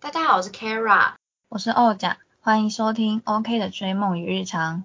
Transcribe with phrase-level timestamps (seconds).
[0.00, 1.14] 大家好，我是 Kara，
[1.48, 4.84] 我是欧甲，欢迎收听 OK 的追梦与日常。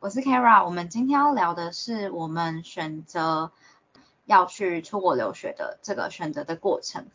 [0.00, 3.52] 我是 Kara，我们今天要聊的是我们选择
[4.24, 7.06] 要去出国留学的这个选择的过程。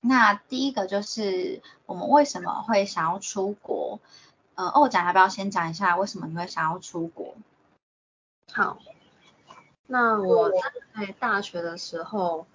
[0.00, 4.00] 那第一个就是我们为什么会想要出国？
[4.54, 7.34] 呃，欧甲要不要先讲一下为什么你会想要出国？
[8.50, 8.78] 好。
[9.86, 10.50] 那我
[10.94, 12.46] 在大学的时候，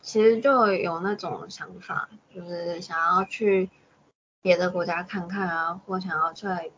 [0.00, 3.70] 其实就有那种想法，就是想要去
[4.42, 6.70] 别的国家看看啊，或想要在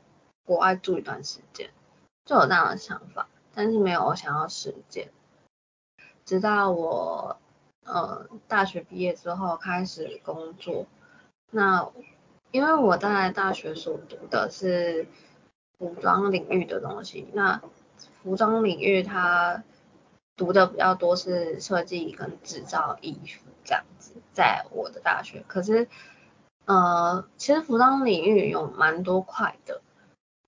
[0.44, 1.70] 国外住一段时间，
[2.24, 5.10] 就有这样的想法，但是没有想要实践。
[6.24, 7.38] 直到我
[7.84, 10.86] 呃大学毕业之后开始工作，
[11.50, 11.90] 那
[12.50, 15.06] 因为我在大学所读的是
[15.78, 17.62] 服装领域的东西，那
[18.22, 19.62] 服装领域，它
[20.36, 25.44] 读的比较多是设计跟制造衣服这样子，在我的大学。
[25.46, 25.88] 可是，
[26.64, 29.80] 呃，其实服装领域有蛮多块的。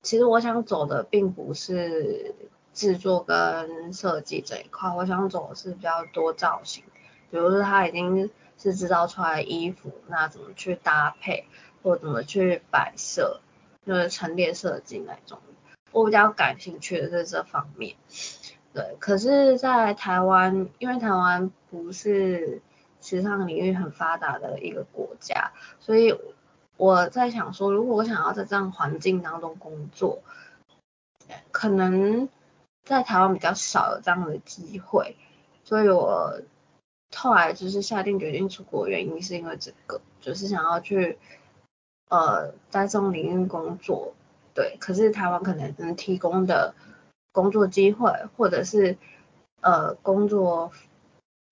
[0.03, 2.35] 其实我想走的并不是
[2.73, 6.85] 制作跟设计这一块，我想走的是比较多造型。
[7.31, 11.47] 比如说，它已经是制造出来衣服，那怎么去搭配，
[11.83, 13.41] 或怎么去摆设，
[13.87, 15.39] 就是陈列设计那种。
[15.93, 17.97] 我比较感兴趣的是这方面，
[18.73, 18.97] 对。
[19.01, 22.63] 可是，在台湾，因为台湾不是
[23.01, 26.17] 时尚领域很发达的一个国家，所以
[26.77, 30.23] 我在想说，如果我想要在这样环境当中工作，
[31.51, 32.29] 可能
[32.85, 35.17] 在台湾比较少有这样的机会。
[35.65, 36.41] 所以我
[37.15, 41.19] 后来就是下定决心出国，原因是因为这个，就是想要去
[42.09, 44.15] 呃在这种领域工作。
[44.55, 46.75] 对，可是台湾可能能提供的
[47.33, 48.99] 工作机会，或者是
[49.61, 50.73] 呃工作，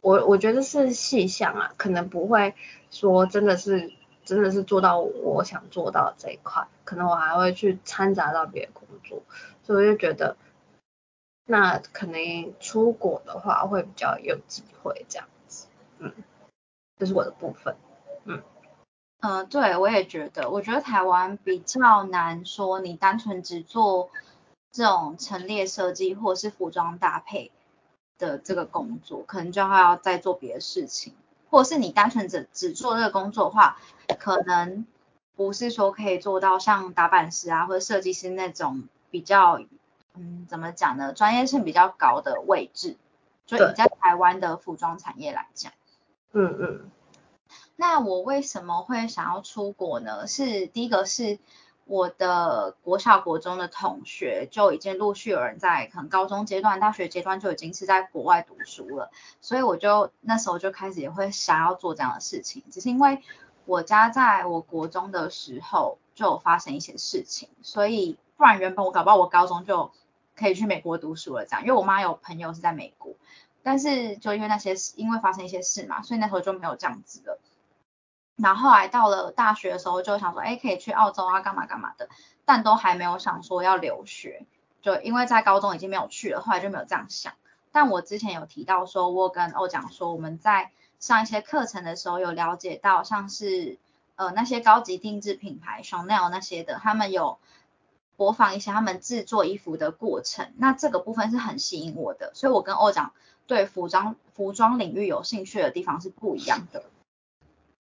[0.00, 2.54] 我我觉得是细项啊，可能不会
[2.90, 3.92] 说真的是
[4.24, 9.22] 真的是做到我想做到这一块，可能我还会去掺杂到别的工作，
[9.62, 10.36] 所以我就觉得
[11.46, 15.66] 那可能出国的话会比较有机会这样子，
[15.98, 16.12] 嗯，
[16.98, 17.76] 这是我的部分，
[18.24, 18.42] 嗯。
[19.20, 24.10] 嗯，对，我也觉得，我觉得台湾比较难说，你单纯只做
[24.70, 27.50] 这种陈列设计或者是服装搭配
[28.16, 31.14] 的这个工作，可能就要再做别的事情，
[31.50, 33.78] 或者是你单纯只只做这个工作的话，
[34.20, 34.86] 可能
[35.34, 39.60] 不是说可以做到像打版师啊或者设计师那种比较，
[40.14, 42.96] 嗯，怎么讲呢，专业性比较高的位置，
[43.46, 45.72] 所以在台湾的服装产业来讲，
[46.30, 46.90] 嗯嗯。
[47.80, 50.26] 那我为什么会想要出国呢？
[50.26, 51.38] 是第一个是
[51.84, 62.64] 我的国小国中的同学就已经陆续有人在可能高中阶段、大学阶段就已经是在国外读书了，所以我就那时候就开始也会想要做这样的事情。
[62.68, 63.22] 只是因为
[63.64, 69.92] 我家在我国中的时候就有发生一些事情，所以不然原本我搞不好我高中就
[70.34, 73.14] 可以去美国读书了这样，因为我妈有朋友是在美国，
[73.62, 77.38] 但是就因为那些因为发生一些事嘛，所以那时候就没有这样子了。
[78.38, 82.08] 然后来到了大学的时候，就想说，哎，可以去澳洲啊，干嘛干嘛的，
[82.44, 84.46] 但都还没有想说要留学，
[84.80, 87.32] 就因为在高中已经没有去了，后来就没有这样想。
[87.72, 93.76] 但我之前有提到说，我跟欧讲说，我们在上一些课程的时候有了解到，像是
[94.14, 97.38] 呃那些高级定制品牌，Chanel 那些的，他们有
[98.16, 103.12] 播放一些他们制作衣服的过程，那这个部分是很吸引我的，所以我跟欧讲
[103.46, 106.84] 对服装服装领域有兴趣的地方是不一样的。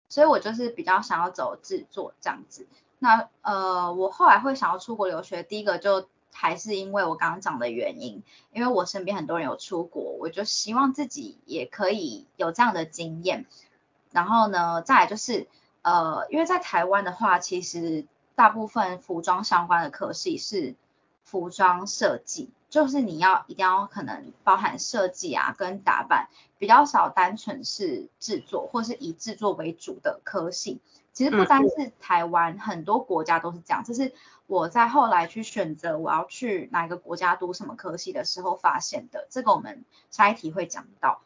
[0.10, 2.68] 所以我就是比较想要走制作这样子。
[3.00, 8.24] 那呃，我后来会想要出国留学，第一个就还是因为我刚刚讲的原因，
[8.54, 13.46] 因为我身边很多人有出国，我就希望自己也可以有这样的经验。
[14.12, 15.48] 然后呢，再来就是
[15.82, 20.76] 呃，因为在台湾的话，其实大部分服装相关的科系是
[21.24, 22.50] 服装设计。
[22.76, 26.28] 就是你要一定要可能包含设计啊跟打扮，
[26.58, 30.82] 比较少单纯是制作或是以制作为主的科系。
[31.14, 33.82] 其实不单是台湾，很多国家都是这样。
[33.86, 34.12] 这是
[34.46, 39.26] 我在后来去选择我要去哪个国家读什么科系的时候发现的。
[39.30, 41.22] 这个我们下一题会讲到。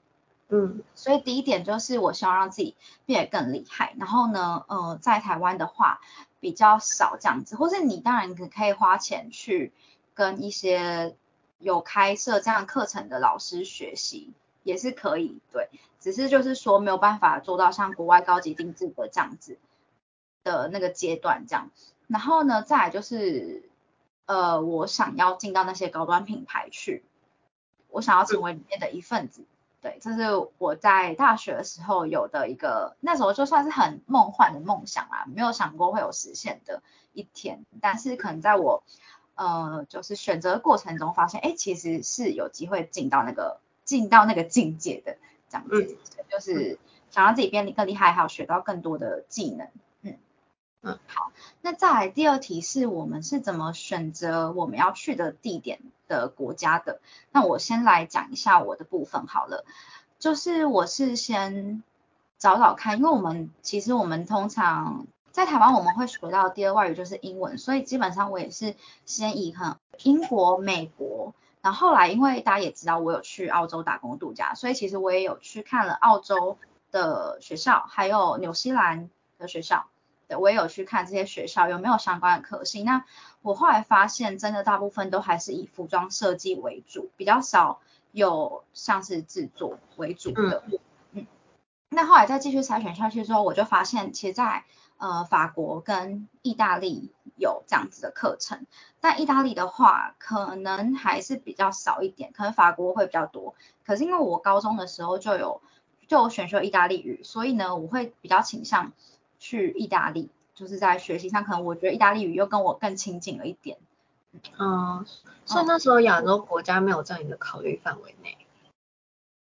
[0.49, 2.75] 嗯，所以第一点就是我希望让自己
[3.07, 3.95] 变得更厉害。
[3.97, 5.99] 然后呢，呃，在台湾的话
[6.39, 9.73] 比较少这样子，或是你当然可可以花钱去
[10.13, 11.15] 跟一些。
[11.59, 14.33] 有开设这样课程的老师学习
[14.63, 15.69] 也是可以，对，
[15.99, 19.57] 只是就是说没有办法做到像国外高级定制的这样子
[20.43, 21.93] 的那个阶段这样子。
[22.07, 23.69] 然后呢，再来就是
[24.25, 27.03] 呃，我想要进到那些高端品牌去，
[27.89, 29.43] 我我想要成为里面的一份子。
[29.81, 30.21] 对，这是
[30.57, 36.81] 我在大学的时候有的一个，那时候就算是很梦幻的梦想啊，没有想过会有实现的
[37.11, 37.65] 一天。
[37.81, 38.83] 但是可能在我
[39.39, 45.17] 呃就是选择过程中发现，哎，其实是有机会进到那个进到那个境界的
[45.49, 45.97] 这样子，
[46.29, 46.77] 就是
[47.09, 49.67] 想让自己变得更厉害，还有学到更多的技能。
[50.01, 50.17] 嗯
[50.81, 51.31] 嗯，好，
[51.61, 55.79] 那再来第二题是我们是怎么选择我们要去的地点？
[56.09, 57.01] 的国家的，
[57.31, 59.63] 那我先来讲一下我的部分好了，
[60.17, 61.83] 就是我是先
[62.39, 76.57] 找找看，因为我们其实我们通常在台湾我们会学到第二外语就是英文，所以基本上我也是先以很英国、美国，然后后来因为大家也知道我有去澳洲打工度假，所以其实我也有去看了澳洲
[76.91, 79.87] 的学校，还有纽西兰的学校。
[80.37, 82.83] 我也有去看这些学校有没有相关的科系。
[82.83, 83.03] 那
[83.41, 87.79] 我后来发现，真的大部分都还是以服装设计为主，比较少
[88.11, 90.63] 有像是制作为主的。
[91.13, 91.25] 嗯。
[91.89, 94.65] 那后来再继续筛选下去之后，我就发现，其实在
[94.99, 98.67] 呃法国跟意大利有这样子的课程，
[99.01, 103.55] 但意大利的话可能还是比较少一点，可能法国会比较多。
[103.83, 105.61] 可是因为我高中的时候就有
[106.07, 108.93] 就有选修意大利语，所以呢，我会比较倾向。
[109.41, 113.77] 去意大利，就是在学习上，可能我觉得意大利语又跟我更亲近了一点。
[114.59, 115.05] 嗯，
[115.45, 118.37] 所以那时候亚洲国家没有在你的考虑范围内。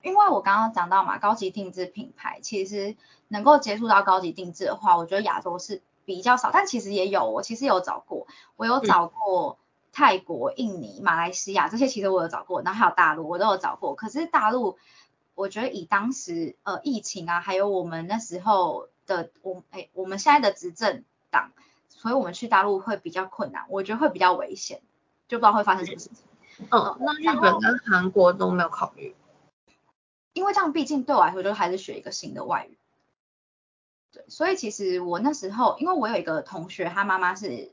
[0.04, 2.96] 因为我刚刚讲到嘛，高级定制品牌其实
[3.26, 9.58] 能够接触到高级定制的话，我觉得亚洲是比较少，但其实也有，我其实有找过，我有找过
[9.92, 13.94] 泰国、印尼、马来西亚这些，其实我有找过，然后还有大陆，我都有找过。
[13.94, 14.78] 可是大陆，
[15.34, 18.88] 我觉得以当时呃疫情啊，还有我们那时候。
[19.06, 21.50] 的我哎，我们现在的执政党，
[21.90, 24.80] 所以我们去大陆会比较困难，我觉得会比较危险，
[25.28, 26.24] 就不知道会发生什么事情。
[26.70, 29.14] 嗯，那日本跟韩国都没有考虑，
[30.34, 32.76] 因为这样毕竟对我来说，就还是学一个新的外语。
[34.12, 37.72] 对，所以其实我那时候，因为我有一个同学，他妈妈是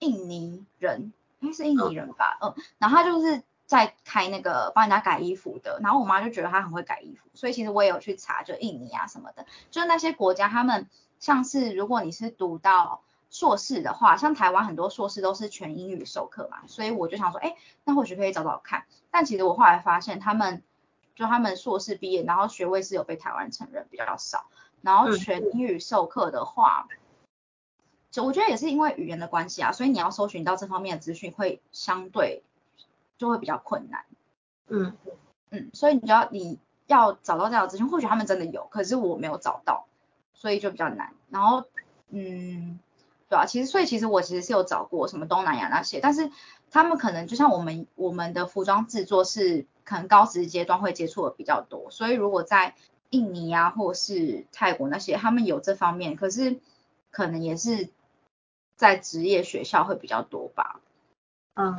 [0.00, 3.44] 印尼人，应该是印尼人吧，嗯，然后他就是。
[3.70, 10.88] 在开那个帮人家改衣服的，然后我妈就觉得他很会改衣服，所以其实我也有去查，就印尼啊什么的，就是那些国家，他们
[11.20, 13.00] 像是如果你是读到
[13.30, 17.54] 硕士的话，像台湾很多硕士都是全英语授课嘛，所以我就想说，哎，
[17.84, 18.86] 那或许可以找找看。
[19.12, 20.64] 但其实我后来发现，他们
[21.20, 24.46] 就他们硕士毕业，然后学位是有被台湾承认比较少，
[24.80, 26.88] 然后全英语授课的话，
[28.10, 32.42] 就我觉得也是因为语言的关系啊，所以你要搜寻到这方面的资讯会相对。
[33.18, 34.06] 就会比较困难，
[34.68, 34.96] 嗯
[35.50, 39.86] 嗯，所以你要你要找到这样的资讯，或许他们真的有，可是我没有找到，
[40.32, 41.12] 所以就比较难。
[41.28, 41.64] 然后，
[42.08, 42.80] 嗯，
[43.28, 46.30] 对啊，其实所以其实我其实是有找过什么东南亚那些，但是
[46.70, 52.74] 他们可能就像我们我们的服装制作是可能高职阶段会接触的比较多，所以如果在
[53.10, 56.60] 印尼啊或是泰国那些，他们有这方面，可是
[57.10, 57.88] 可能也是
[58.76, 60.80] 在职业学校会比较多吧，
[61.54, 61.78] 嗯，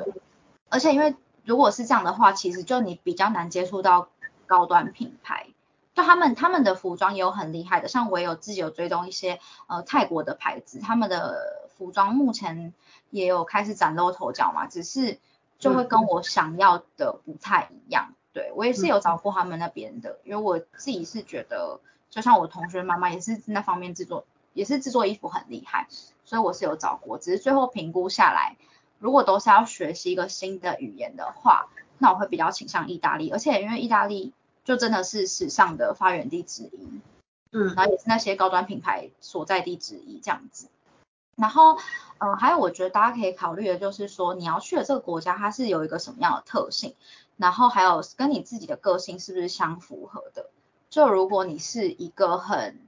[0.70, 1.16] 而且因为。
[1.44, 4.10] 如果是这样的话，其实就你比较难接触到
[4.46, 5.48] 高端品牌，
[5.96, 12.76] 就他们他们的服装也有很厉害的，像我有自己有追踪一些呃泰国的牌子，他们的服装目前
[13.10, 15.18] 也有开始崭露头角嘛，只是
[15.62, 18.14] 就会跟我想要的不太一样。
[18.34, 25.88] 对我也是有找过他们那边的，因为我自己是觉得，就像我同学妈妈也是那方面制作，也是制作衣服很厉害，
[26.26, 28.58] 所以我是有找过，只是最后评估下来。
[29.00, 34.34] 如果都是要学习一个新的语言的话，那我会比较倾向意大利，而且因为意大利
[34.64, 37.02] 就真的是时尚的发源地之一，
[37.52, 40.68] 嗯，然后也是那些高端品牌所在地之一这样子。
[41.42, 41.78] 然后，
[42.20, 46.96] 嗯，还有我觉得大家可以考虑的就是说，你要去的这个国家它是有一个什么样的特性，
[47.36, 50.50] 然后还有跟你自己的个性是不是相符合的。
[50.90, 52.80] 就如果你是一个很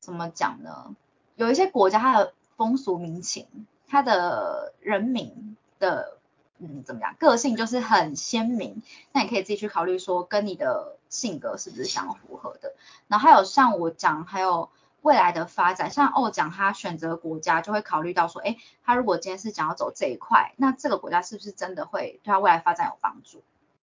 [0.00, 0.96] 怎么讲呢？
[1.36, 3.46] 有一些国家它的风俗民情。
[3.88, 6.18] 它的人民的
[6.58, 12.74] 嗯怎么样个性就是很鲜明，那你可以自己去考虑说跟你的性格是不是相符合的。
[13.06, 14.70] 然后还有像我讲还有
[15.06, 23.42] 未来的发展，像欧讲他选择国家就会考虑到说，哎，他如果今天是想要走这一块，那这个国家是不是真的会对他未来发展有帮助？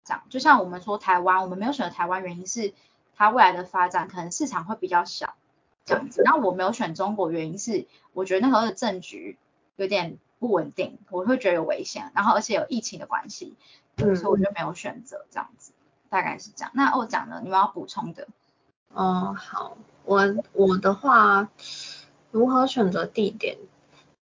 [0.05, 2.73] 这样就像我们说台湾，我们没有选择台湾原因是
[3.15, 5.33] 它未来的发展可能市场会比较小
[5.85, 6.21] 这样子。
[6.23, 9.37] 然后我没有选中国原因是我觉得那时候的政局。
[9.75, 13.55] 有点不稳定，我会觉得有危险，然后而且有疫情的关系，
[13.95, 15.71] 所以我就没有选择这样子，
[16.09, 16.71] 大概是这样。
[16.75, 18.27] 那欧讲呢，你们要补充的？
[18.93, 21.49] 哦，好，我我的话，
[22.31, 23.57] 如何选择地点？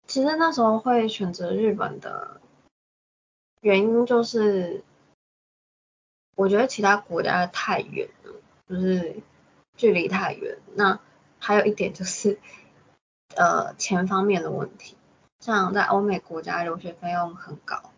[0.06, 2.40] 其实那时候会选择日本的
[3.60, 4.82] 原因就是，
[6.34, 8.32] 我觉得其他国家太远了，
[8.68, 9.16] 就是
[9.76, 10.58] 距离太远。
[10.74, 10.98] 那
[11.38, 12.38] 还有一点就是，
[13.36, 14.96] 呃，钱方面的问题，
[15.40, 17.90] 像在欧美国家留学费用很高，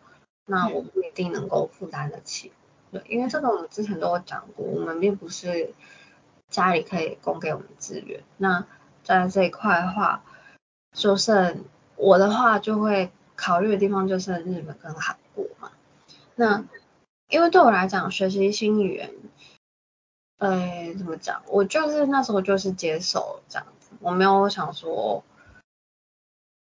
[0.45, 2.51] 那我不一定能够负担得起。
[2.91, 5.73] 对，因为这个我们之前都有讲过，我们并不是
[6.49, 8.23] 家里可以供给我们资源。
[8.37, 8.65] 那
[9.03, 10.23] 在这一块的话，
[10.93, 15.71] 就剩我的话就会考虑的地方就是日本跟韩国嘛。
[16.35, 16.65] 那
[17.29, 19.13] 因为对我来讲，学习新语言，
[20.37, 21.41] 呃，怎么讲？
[21.47, 25.23] 我就是那时候就是接受这样子，我没有想说，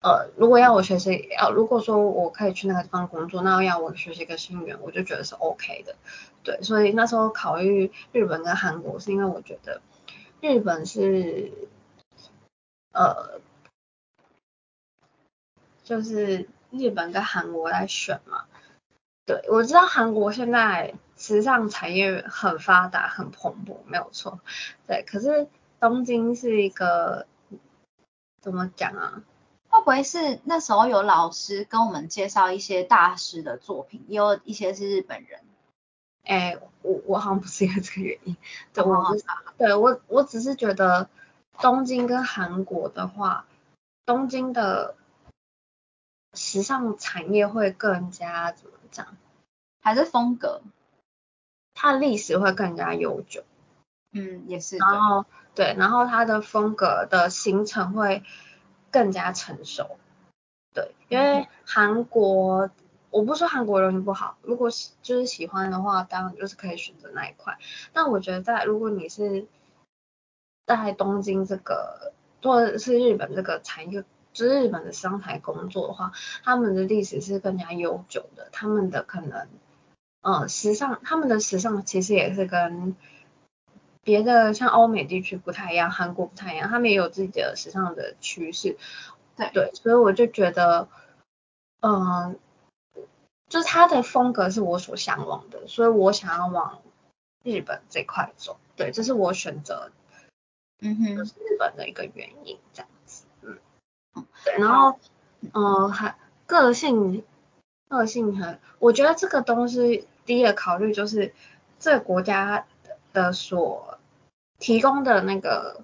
[0.03, 5.95] 呃，如果要我学习，要如果说我可以去那个地方工作，那要我学习一个新语言，我就觉得是 OK 的。
[6.43, 9.81] 对，所以那时候考虑日本跟韩国，是因为我觉得
[10.41, 11.53] 日本是，
[12.93, 13.41] 呃，
[15.85, 18.47] 就是日本跟韩国在选嘛。
[19.25, 24.41] 对，我知道韩国现在时尚产业很发达、很蓬勃，没有错。
[24.89, 25.47] 对，可是
[25.79, 27.29] 东京是一个
[28.41, 29.23] 怎么讲啊？
[29.73, 35.41] 会不会是那时候有老师跟我们介绍一些大师的作品，也有一些是日本人？
[36.25, 38.37] 哎，我我好像不是因为这个原因。
[38.73, 39.17] 对，我
[39.57, 41.09] 对我我只是觉得
[41.59, 43.47] 东京跟韩国的话，
[44.05, 44.95] 东京的
[46.35, 48.73] 时尚产业会更加怎么？
[48.93, 49.17] 讲
[49.81, 50.61] 还是风格，
[51.73, 53.43] 它历史会更加悠久。
[54.13, 54.77] 嗯，也是。
[54.77, 55.25] 然后
[55.55, 58.23] 对，然后它的风格的形成会
[58.93, 59.99] 更加成熟。
[60.73, 62.71] 对，因为韩国，
[63.11, 64.71] 我不说韩国人不好，如果
[65.03, 67.59] 就是喜欢的话，当然就是可以选择那一块。
[67.93, 69.49] 但我觉得在如果你是
[70.67, 74.05] 在东京这个，或者是日本这个产业。
[74.35, 79.47] 就是日本的商台工作的话，他们的历史是更加悠久的，他们的可能，
[80.23, 82.97] 嗯，时尚，他们的时尚其实也是跟
[84.03, 88.77] 别的像欧美地区不太一样，韩国不太一样，他们也有自己的时尚的趋势。
[89.37, 90.89] 对对，所以我就觉得，
[91.81, 92.39] 嗯，
[93.49, 96.83] 就是他的风格是我所向往的，所以我想要往
[97.43, 98.59] 日本这块走。
[98.77, 99.91] 对，这是我选择，
[100.81, 103.25] 嗯哼，日本的一个原因，这样子。
[103.43, 103.59] 嗯。
[104.45, 104.99] 对，然后，
[105.53, 106.17] 嗯，还
[106.47, 107.25] 个性，
[107.89, 111.35] 个性很，我觉得这个东西第一个考虑就是
[111.79, 112.67] 这个国家
[113.13, 113.99] 的所
[114.59, 115.83] 提供的那个，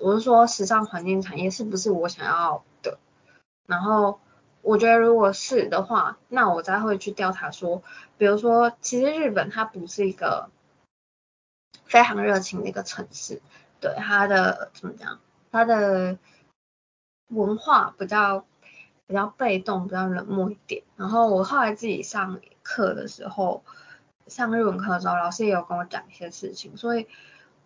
[0.00, 2.98] 我是说时尚环境产业是不是我想要的？
[3.66, 4.20] 然后
[4.62, 7.82] 我觉得如果是的话，那我才会去调查说，
[8.18, 10.50] 比如说，其实日本它不是一个
[11.84, 13.40] 非常热情的一个城市，
[13.80, 15.20] 对它的怎么讲，
[15.50, 16.18] 它的。
[17.30, 18.44] 文化比较
[19.08, 20.84] 比较被动，比较冷漠一点。
[20.94, 23.64] 然后我后来自己上课的时候，
[24.26, 27.06] 上日文课的时候，老师也有跟我讲一些事情，所以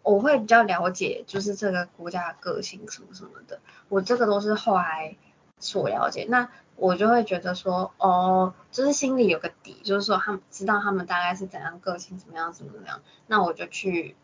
[0.02, 3.60] 我会比较了解，就是这个国家的个性什么什么的。
[3.88, 5.16] 我这个都是后来
[5.58, 14.16] 所了解，那我就会觉得说，哦，就是心里有个底，就是说他们知道他们大概是怎样个性，怎么样怎么样，那我就去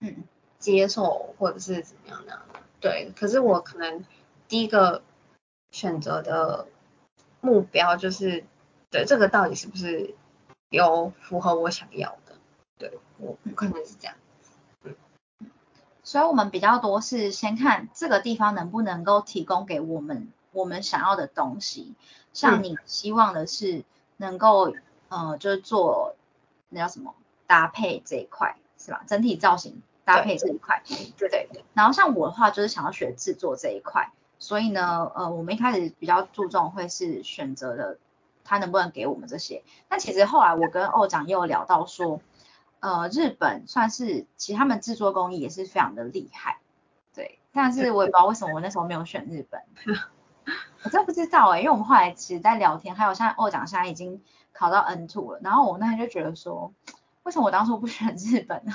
[0.00, 0.24] 嗯
[0.58, 2.40] 接受或者是怎么样的。
[2.80, 4.04] 对，可是我可能。
[4.48, 5.02] 第一个
[5.70, 6.66] 选择的
[7.42, 8.44] 目标就是，
[8.88, 10.14] 对这个到底是不是
[10.70, 12.36] 有符合我想要的？
[12.78, 14.14] 对我我可能是这样。
[14.84, 14.94] 嗯，
[16.02, 21.94] 所以我们比较多是先看这个地方能不能够提供给我们我们想要的东西。
[22.32, 23.84] 像你希望的是
[24.16, 24.74] 能够
[25.08, 26.14] 呃，就是做
[26.68, 27.14] 那叫什么
[27.46, 29.02] 搭配这一块是吧？
[29.06, 31.64] 整体造型搭配这一块，对对对。
[31.74, 34.12] 然后像我的话就是想要学制作这一块。
[34.40, 37.98] 所以呢，呃，我们一开始比较注重会是选择的，
[38.48, 39.62] 他能不能给我们这些。
[39.90, 42.20] 那其实后来我跟欧长也有聊到说，
[42.80, 46.58] 呃，日本算是其实他们制作工艺也是非常的厉害，
[47.14, 47.38] 对。
[47.52, 49.62] 但是我也不知道为什么我那时候没有选日本，
[50.82, 56.72] 我真不知道哎，因为我们后来其实在聊天，还有像欧长现在已经考到 N two 了，然后我那天就觉得说，
[57.24, 58.72] 为什么我当初不选日本呢？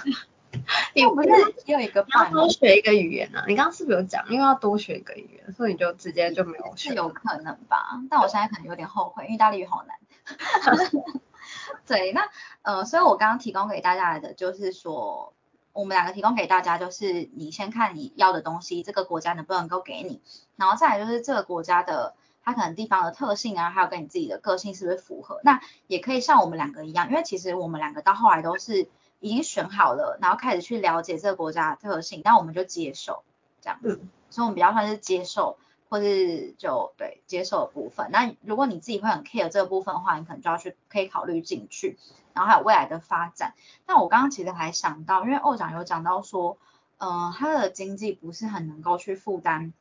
[0.94, 1.30] 你不是
[1.66, 3.44] 有一个要多学一个语言呢？
[3.48, 6.90] 你刚刚是不是有讲，因为要多学一个语言，所以你就直接就没有学？
[6.90, 9.98] 是有可能吧，但我现在可能有点后悔，因为意大利语好难。
[11.88, 12.30] 对，那
[12.62, 15.34] 呃，所以我刚刚提供给大家的，就是说，
[15.74, 20.22] 我们两个提供给大家，就是你先看你要的东西，这个国家能不能够给你，
[20.56, 25.42] 然后再来就是这个国家的它可能地方的特性啊，还有跟你自己的个性是不是符合？
[25.44, 28.88] 那也可以像我们两个一样，因为其实我们两个到后来都是。
[29.24, 33.24] 已经选好了，然后开始去了解这个国家的特性，那我们就接受
[33.62, 34.02] 这样子。
[34.30, 38.10] 所以，我们比较算是接受，或是就对接受的部分。
[38.12, 41.98] 那如果你自己会很 care 这个部分的话，你可能就要去可以考虑进去，
[42.34, 43.54] 然后还有未来的发展。
[43.88, 46.58] 那我刚刚其实还想到，因为欧长有讲到说，
[46.98, 49.72] 呃，他的经济不是很能够去负担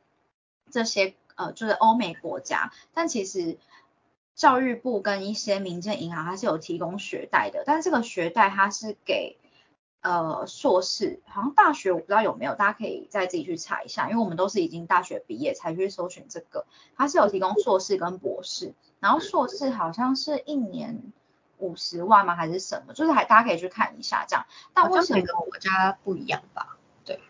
[0.71, 3.59] 这些呃，就是欧美国家，但其实
[4.35, 9.39] 教育部跟一些民间银行它是有提供学贷的，但是这个学贷它是给
[10.01, 21.13] 呃硕士，好像大学我不知道有没有，大家可以再自己去查一下，因为我们都是已经大学毕业才去搜寻这个，它是有提供硕士跟博士，然后硕士好像是一年
[21.59, 22.35] 五十万吗？
[22.35, 26.79] 还是什么，就是还大家可以去看一下这样，但为什么每个国家不一样吧？
[27.05, 27.21] 对。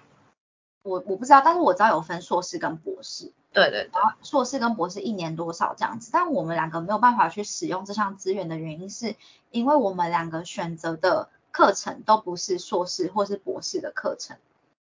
[0.85, 9.15] 我我不知道，但是我知道有分硕士跟博士，对对对，然后硕士跟博士一年多少这样子，但我们两个没有办法去使用这项资源的原因是，
[9.51, 14.39] 因为我们两个选择的课程都不是硕士或是博士的课程，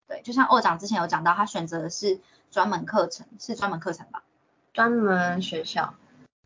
[0.07, 2.19] 对，就像二长之前有讲到，他选择的是
[2.51, 4.23] 专门课程，是专门课程吧？
[4.71, 5.93] 专门学校，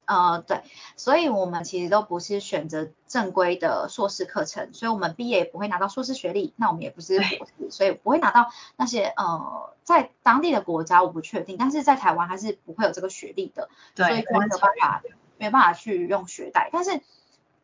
[0.07, 0.63] 呃，对，
[0.95, 15.03] 所以我们其实都不是选择正规的硕士课程，所以我们毕业也不会拿到硕士学历，那我们也不是博士，所以不会拿到那些呃，在当地的国家我不确定，但是在台湾还是不会有这个学历的，所以对，就没有办法
[15.37, 17.01] 没办法去用学贷，但是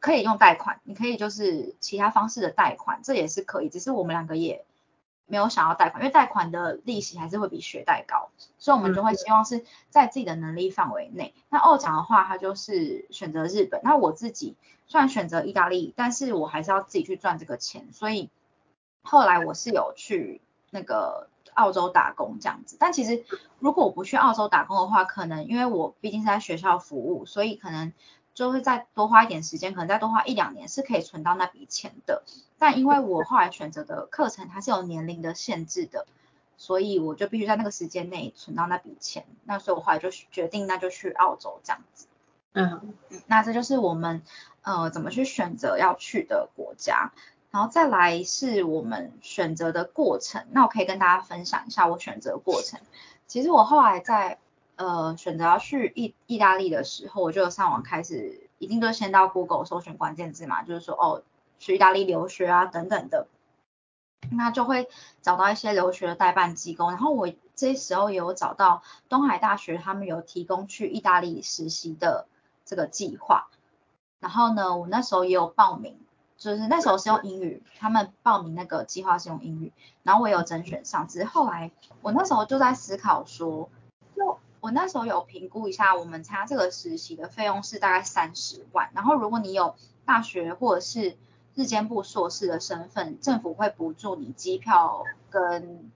[0.02, 4.66] 可以用贷款，你可以就是其他方式的贷款，这也是可以，只是我们两个也
[5.26, 11.34] 没有想要贷款，因为贷款的利息还是会比学贷高，所以我们就会希望是在自己的能力范围内。
[11.50, 18.30] 那二奖的话，他就是选择日本，那我自己虽然选择意大利，但是我还是要自己去赚这个钱，所以
[19.02, 22.76] 后来我是有去那个澳洲打工这样子。
[22.80, 23.24] 但其实
[23.60, 27.94] 如果我不去澳洲打工的话，可能因为我毕竟是在学校服务，所以可能
[28.34, 32.24] 就会再多花一点时间，可能再多花一两年是可以存到那笔钱的。
[32.58, 36.06] 但因为我后来选择的课程它是有年龄的限制的，
[36.58, 39.26] 所以我就必须在那个时间内存到那笔钱。
[39.44, 42.08] 那所以我后来就决定那就去澳洲这样子。
[42.54, 44.22] 嗯，嗯，那这就是我们
[44.62, 47.12] 呃怎么去选择要去的国家，
[47.52, 50.46] 然后再来是我们选择的过程。
[50.52, 52.80] 那我可以跟大家分享一下我选择过程。
[53.28, 54.38] 其实我后来在
[54.76, 61.24] 呃选择要去意意大利的时候，我就上网开始，一定都先到 Google 搜寻关键字嘛，就是说哦
[61.60, 63.28] 去意大利留学啊等等的。
[64.32, 64.88] 那就会
[65.22, 72.26] 找到一些留学的代办机构，然后我这时候也有找到东海大学，他们有提供去意大利实习的
[72.64, 73.50] 这个计划。
[74.22, 76.00] 然后呢，我那时候也有报名，
[76.38, 81.06] 就是那时候是用英语，他们报名那个计划是用英语，然后我也有甄选上。
[81.10, 83.70] 只是后来我那时候就在思考说，
[84.64, 91.18] 我那时候有评估一下，我们参加这个实习的费用是大概三十万，然后如果你有大学或者是
[91.54, 95.92] 日间部硕士的身份，政府会补助你机票跟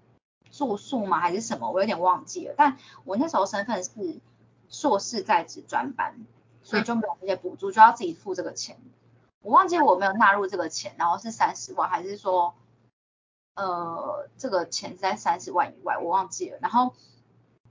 [0.52, 1.22] 住宿吗？
[1.22, 1.72] 还是什么？
[1.72, 2.56] 我有点忘记了。
[2.58, 4.20] 但我那时候身份是
[4.68, 6.26] 硕士在职专班，
[6.62, 8.78] 所以就没有这些补助，就要自己付这个钱。
[9.44, 12.54] 我忘记我没有纳入这个钱，然后是三十万，还是说
[13.56, 16.58] 呃这个钱在三十万以外，我忘记了。
[16.62, 16.94] 然后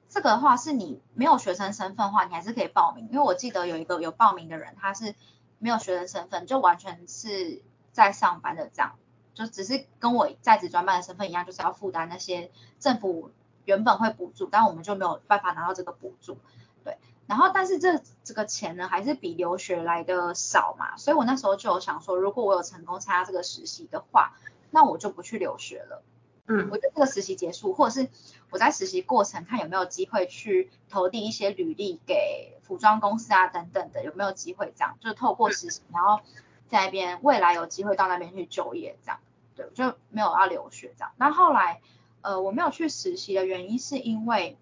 [0.09, 5.15] 这个的话是你没有学生身份的话，你还是可以报名，因为我记得有一个有报名的人，他是
[5.59, 8.97] 没有学生身份，就完全是在上班的这样，
[9.35, 13.31] 就只是跟我在职专班的身份一样，就是要负担那些政府
[13.65, 16.39] 原本会补助，但我们就没有办法拿到这个补助，
[16.85, 16.99] 对。
[17.27, 24.35] 然后但是这这个钱呢，还是比留学来的少嘛，所以我那时候就有想说，如果我有成功参加这个实习的话，
[24.71, 26.03] 那我就不去留学了。
[26.49, 28.09] 嗯我觉得这个实习结束，或者是
[28.51, 36.21] 我在实习过程看有没有机会去投递一些履历给服装公司啊等等的，有没有机会这样，就是透过实习，然后
[36.69, 39.21] 在那边未来有机会到那边去就业这样，
[39.55, 41.13] 对，我就没有要留学这样。
[41.17, 41.81] 那后来
[42.23, 44.57] 呃我没有去实习的原因是因为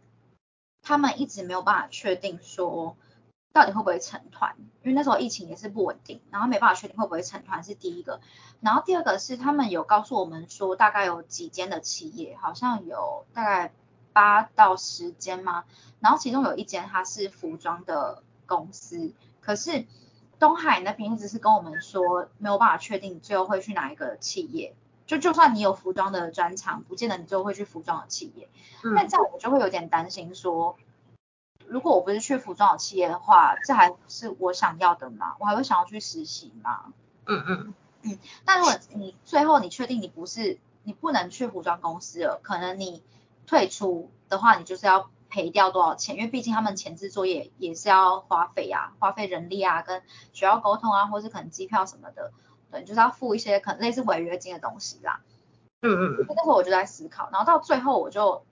[0.82, 2.96] 他们一直没有办法确定说
[3.54, 8.20] 到底会不会成团，因为那时候疫情也是不稳定，然后没办法确定会不会成团是第一个。
[8.60, 13.72] 然后第二个是他们有告诉我们说，大概有几间的企业，好像有大概
[14.12, 15.64] 八到十间吗？
[16.00, 19.86] 然后其中有一间它是服装的公司，可是
[20.40, 24.74] 东海那边一直是跟我们说没有办法确定最后会去哪一个企业。
[25.06, 28.48] 就就算你有服装的专长，不见得你最后会去服装的企业。
[28.82, 30.76] 那嗯这样我就会有点担心说，
[31.66, 35.36] 如果我不是去服装的企业的话，这还是我想要的吗？
[35.40, 36.92] 我还会想要去实习吗？
[37.26, 43.02] 嗯嗯嗯但如果你最后你确定你不是，你不能去服装公司了，可能你
[43.46, 46.16] 退出的话，你就是要赔掉多少钱？
[46.16, 52.32] 因为毕竟他们前置作业也是要花费啊，花费人力啊，跟学校沟通啊，或是可能机票什么的，
[52.70, 55.20] 对，就是要付一些可能类似违约金的东西啦。
[55.80, 58.44] 嗯嗯那时候我就在思考，然后到最后我就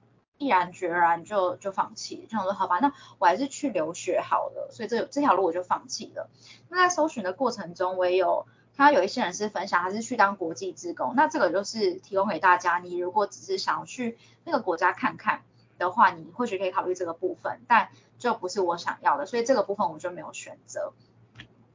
[0.43, 6.29] 毅然决然就就放弃，就想说好吧，那我还是去留学好了，所以这这条路我就放弃了。
[6.69, 15.43] 那在搜寻的过程中，我也有看到有一些人是分享，还是去当国际职工，那这个就是提供给大家，你如果只是想要去那个国家看看
[15.79, 20.93] 的话，你或许可以考虑这个部分，但就不是我想要的，所以这个部分我就没有选择。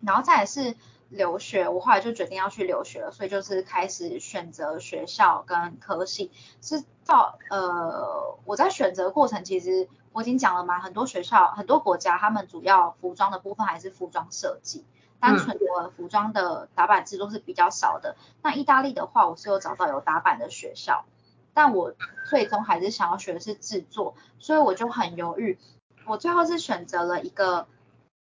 [0.02, 0.76] 然后再来是。
[1.10, 6.32] 留学，我后来就决定要去留学了，所以就是开始选择学校跟科系。
[6.62, 14.86] 是到呃，我在选择过程其实我已经讲了嘛，很多学校、很多国家，他们主要服装的部分还是服装设计，
[15.20, 18.18] 单纯的服装的打版制作是比较少的。
[18.42, 21.06] 那意大利的话，我是有找到有打版的学校，
[21.54, 21.94] 但我
[22.30, 25.58] 最终还是想要学的是制作，所以我就很犹豫。
[26.06, 27.68] 我最后是选择了一个。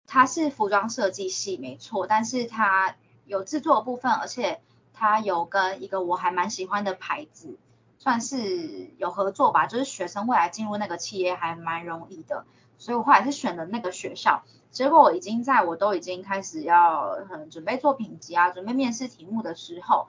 [0.06, 2.94] 它是服装设计系没错，但是它
[3.26, 4.60] 有制作部分，而且
[4.92, 7.56] 它有跟一个我还蛮喜欢的牌子，
[7.98, 9.66] 算是有合作吧。
[9.66, 12.44] 就是学生未来进入那个企业还蛮容易的，
[12.78, 14.44] 所以我后来是选了那个学校。
[14.70, 17.18] 结果我已经在我都已经开始要
[17.50, 20.08] 准备作品集啊，准备面试题目的时候，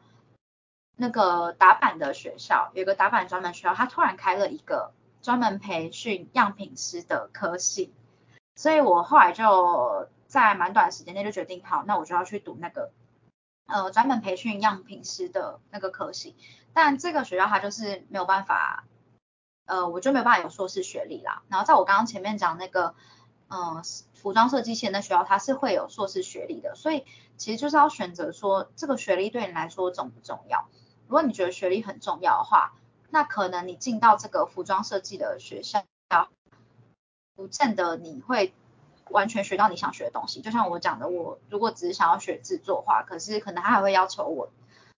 [0.98, 7.94] 那个打板的学校有个打板专门学校，他突然开了一个专门培训样品师的科系。
[8.56, 12.92] 所以我后来就在蛮短时间内就决定好，那我就要去读那个
[13.68, 16.36] 呃专门培训样品师的那个科系。
[16.74, 18.86] 但这个学校它就是没有办法，
[19.66, 21.44] 呃我就没有办法有硕士学历啦。
[21.50, 22.96] 然后在我刚刚前面讲那个
[23.50, 26.76] 嗯服装设计系的学校，它是会有硕士学历的。
[26.76, 27.06] 所以
[27.38, 30.68] 其实就是要选择说这个学历对你来说重不重要。
[31.08, 32.74] 如果你觉得学历很重要的话，
[33.10, 35.84] 那可能你进到这个服装设计的学校。
[37.36, 38.54] 不见得你会
[39.10, 44.50] 完全学到你想学的东西，就像我讲的，我如果只是想要学制作画，可是可能他还会要求我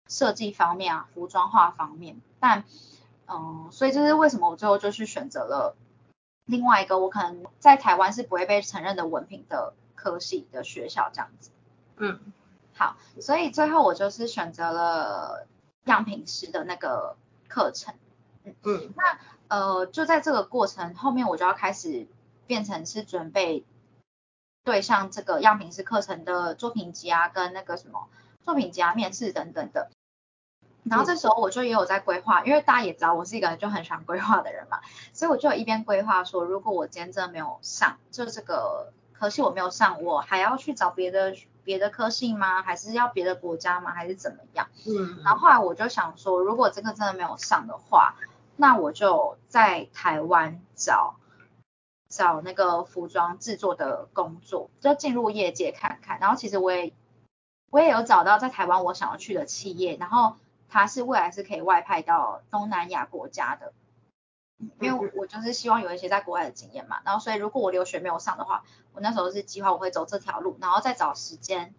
[0.08, 2.64] 设计方面啊、服装画方面，但
[3.28, 5.76] 嗯，所以这是为什么我最后就是选择了
[6.46, 11.50] 另外一个我可能在台湾是不会被承认的文凭的科系的学校这样子。
[11.98, 12.20] 嗯，
[12.76, 15.48] 好，所以最后我就是选择了
[15.86, 17.18] 样品师的那个
[17.50, 17.96] 课程。
[18.46, 19.20] 嗯嗯，那
[19.50, 22.08] 呃就在这个过程后面我就要开始。
[22.48, 23.66] 变成是准备
[24.64, 28.08] 对上这个样品式课程的作品集啊，跟那个什么
[28.42, 29.90] 作品集啊、面试等等的。
[30.84, 34.80] 然后这时候我就也有在规划，因为大家也知道我是一个就很喜欢规划的人嘛，
[35.12, 42.62] 所以我就一边规划说，如果我今天真的没有上，就这个科系我没有上，我还要去找别的别的科系吗？
[42.62, 43.92] 还是要别的国家吗？
[43.92, 44.70] 还是怎么样？
[44.88, 45.20] 嗯。
[45.26, 48.16] 然后后来我就想说，如果这个真的没有上的话，
[48.56, 51.16] 那我就在台湾找。
[52.10, 56.20] 找那个服装制作的工作，就进入业界看看。
[56.20, 56.94] 然后其实我也
[57.70, 60.36] 我也有找到在台湾我想要去的企业，然后
[60.70, 63.74] 它是未来是可以外派到东南亚国家的。
[64.80, 67.00] 因为我就是希望有一些在国外的经验嘛。
[67.06, 71.76] 然后所以如果我留学没有上的话，我那时候是计划我会走这条路，然后再找时间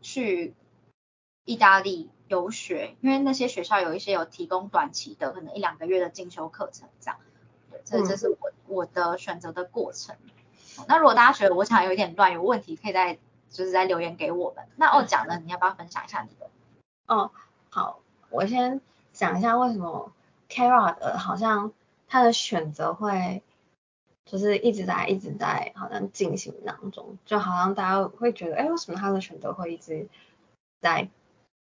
[0.00, 0.54] 去
[1.44, 7.18] 意大利游学，因为那些学校有一些有提供短期的，可能一两个月的进修课程这样。
[7.84, 10.16] 这这是我我的选择的过程。
[10.88, 13.18] 那如果大家觉得我想有一点乱，有问题可以在
[13.50, 14.66] 就是在留言给我们。
[14.76, 16.50] 那我讲呢，你要不要分享一下你的？
[17.06, 17.30] 哦，
[17.68, 18.80] 好，我先
[19.12, 20.12] 讲一下为什么
[20.48, 21.72] Kara 的好像
[22.08, 23.42] 他的选择会
[24.24, 30.08] 就是一直在一直在好像进行当中，就好像大家会觉得，哎，为什么他的选择会一直
[30.80, 31.08] 在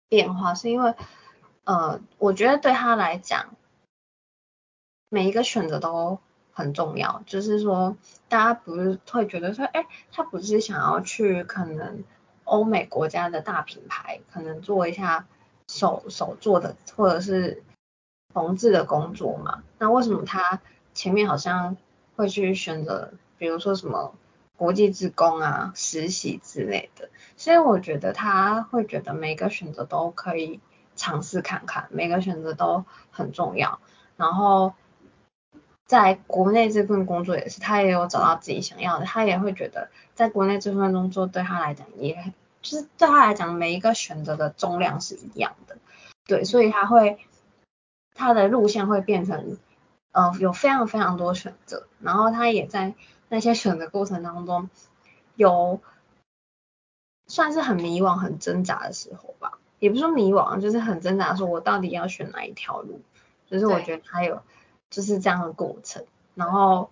[0.08, 0.54] 变化？
[0.54, 0.94] 是因为
[1.64, 3.54] 呃，我觉得对他来讲。
[5.10, 6.18] 每一个选择都
[6.56, 7.96] 很重要，就是说，
[8.28, 12.04] 大家不是会觉得说，哎，他不是想要去可能
[12.44, 15.26] 欧美国家的大品牌，可能做一下
[15.66, 17.64] 手手做的或者是
[18.32, 19.64] 缝制的工作嘛？
[19.78, 20.60] 那为什么他
[20.94, 21.76] 前面好像
[22.14, 24.14] 会去选择，比如说什么
[24.56, 27.10] 国际职工啊、实习之类的？
[27.36, 30.60] 所以我觉得他会觉得每个选择都可以
[30.94, 33.80] 尝试看看，每个选择都很重要，
[34.16, 34.72] 然后。
[35.86, 45.76] 在国内这份工作也是，他也有找到自己想要的，他也会觉得在国内这份工作对他来讲，也很就是对他来讲每一个选择的重量是一样的，
[46.26, 47.18] 对，所以他会
[48.14, 49.58] 他的路线会变成，
[50.12, 52.94] 呃，有非常非常多选择，然后他也在
[53.28, 54.70] 那些选择过程当中
[55.36, 55.80] 有
[57.26, 63.02] 算是很迷惘、很挣扎的时候吧，也不是迷惘，就是很挣扎，说我到底要选哪一条路，
[63.50, 64.42] 就是我觉得他有。
[64.94, 66.04] 就是这样的过程，
[66.36, 66.88] 然后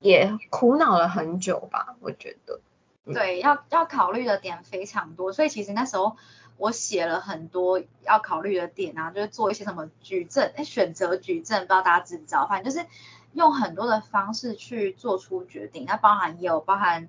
[0.00, 2.60] 也苦恼了很久吧，我觉得。
[3.04, 6.16] 对，要要考虑的点非常多，所以其实那时候
[6.56, 12.48] 我写了很多要考虑的点啊，就是做一些什么矩阵，哎，选择矩阵，不知道大家知不知道？
[12.48, 12.84] 反正就是
[13.32, 17.08] 用很多的方式去做出决定，那包含也有包含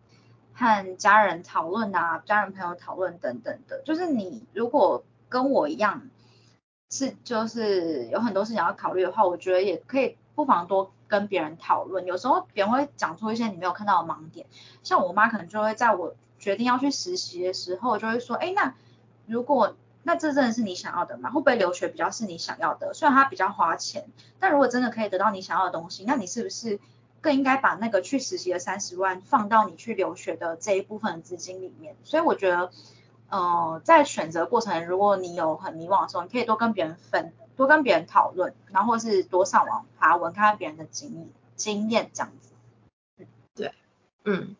[0.53, 3.81] 和家人讨论啊，家人朋友讨论等等的。
[3.83, 6.09] 就是你如果跟我一样
[6.91, 12.05] 是就是有很多事情要考虑的话，我觉得也可以不妨多跟别人讨论。
[12.05, 14.45] 有时候别人会讲出一些你没有看到的盲点，
[14.83, 18.75] 像我妈可能就会在我决定要去实习的时候，就会说，哎，那
[19.25, 21.29] 如果那这真的是你想要的吗？
[21.29, 22.93] 会不会留学比较是你想要的？
[22.93, 24.07] 虽然它比较花钱，
[24.39, 26.79] 但如果真的可以得到你想要的东西，那你是不是
[27.21, 31.95] 更应该把那个去实习的三十万放到你去留学的这一部分资金里面？
[32.03, 32.71] 所以我觉得，
[33.31, 43.25] 呃，在选择过程，如果你有很迷惘的时候，你可以多跟别人分，多跟别人讨论，然后是多上网爬文，看看别人的经历经验这样子。
[43.55, 43.73] 对，
[44.25, 44.57] 嗯，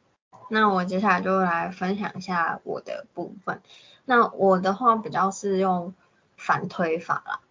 [0.50, 3.62] 那我接下来就来分享一下我的部分。
[4.06, 5.94] 那我的话比较是用
[6.38, 7.42] 反推法啦，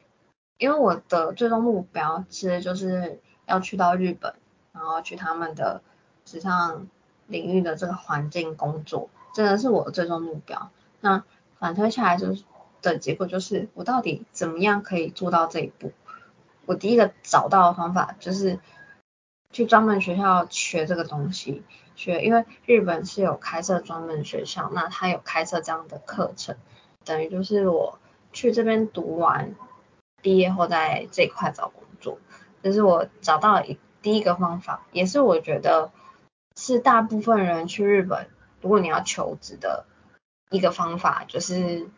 [0.57, 4.35] 因为我的最终目标其实就是要去到日本，
[4.73, 5.83] 然后去他们的
[6.25, 6.89] 时尚
[7.27, 10.71] 领域的这个环境工作，这个是我的最终目标。
[11.01, 11.25] 那
[11.59, 12.45] 反推下来就是
[12.83, 15.93] 的结果就是，我到底怎么样可以做到这一步？
[16.67, 18.61] 我第一个找到的方法就是
[19.51, 21.63] 去专门学校学这个东西。
[21.97, 26.57] 学，因为日本是有开设专门学校，那他有开设这样的课程，
[27.05, 27.99] 等于就是我
[28.33, 29.55] 去这边读完，
[30.23, 32.19] 毕业后在这一块找工作，
[32.63, 35.91] 这是我找到一第一个方法，也是我觉得
[36.57, 38.29] 是大部分人去日本，
[38.63, 39.85] 如果你要求职的
[40.51, 41.89] 一个方法，就是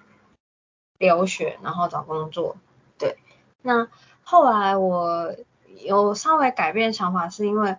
[0.99, 2.57] 留学然后找工作。
[2.99, 3.19] 对，
[3.63, 3.89] 那
[4.23, 5.35] 后来我
[5.79, 7.77] 有稍微改变想法，是因为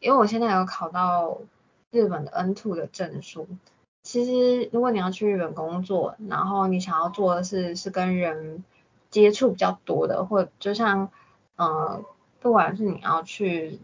[0.00, 1.40] 因为我现在有考到。
[1.90, 3.46] 日本的 N2 的证书，
[4.02, 8.64] 其实如果你要去日本工作，然后你想要做的是是跟人
[9.10, 11.12] 接触比较多的，或就像
[11.54, 12.04] 呃，
[12.40, 13.78] 不管是你要去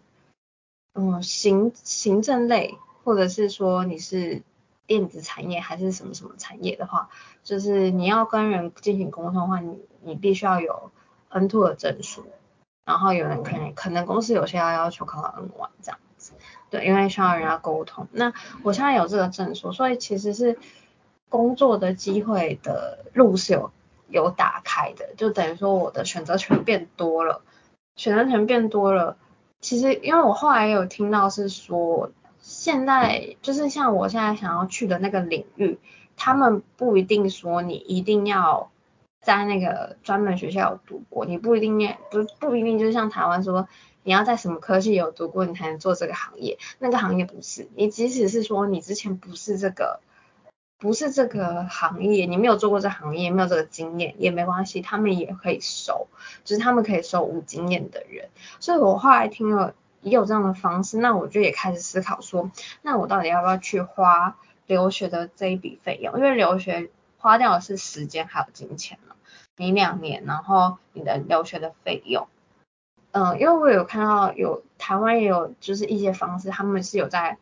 [0.95, 4.43] 嗯行行政类，或者是说你是
[4.91, 7.11] 电子产业还是什么什么产业的话，
[7.45, 10.91] 就是你要跟人进行沟通的话，你你必须要有
[11.31, 12.27] N2 的证书，
[12.85, 16.33] 然后有人可能可能公司有些要要求考到 N1 这样子。
[16.71, 18.09] 对，因为需要人家沟通。
[18.11, 18.33] 那
[18.65, 20.59] 我现在有这个证书，所以其实是
[21.29, 23.71] 工作的机会的路是有
[24.09, 27.43] 有打开的，就等于说我的选择权变多了。
[27.95, 29.17] 选择权变多了，
[29.61, 32.11] 其实因为我后来有听到是说，
[32.51, 35.79] 现在就是像我现在想要去的那个领域，
[36.17, 38.73] 他们不一定说你一定要
[39.21, 43.69] 在那个专门学校有读过，你不一定要不不一定就像台湾说。
[44.03, 46.59] 你要在什么科系有读过，你才能做这个行业？
[46.79, 50.01] 那个行业不是你，即使是说你之前不是这个，
[50.79, 56.09] 不是这个行业，你没有做过这行业，没有这个经验也没关系，他们也可以收，
[56.45, 58.31] 就是他们可以收无经验的人。
[58.59, 62.51] 所以我后来听了也有这样的方式，那我就也开始思考说，
[62.83, 64.37] 那我到底要不要去花
[64.67, 66.17] 留学的这一笔费用？
[66.17, 69.15] 因为留学花掉的是时间还有金钱嘛，
[69.57, 72.29] 你两年，然后你的留学的费用。
[73.13, 77.39] 嗯，因为我有看到有台湾也有就是一些方式，他们是有在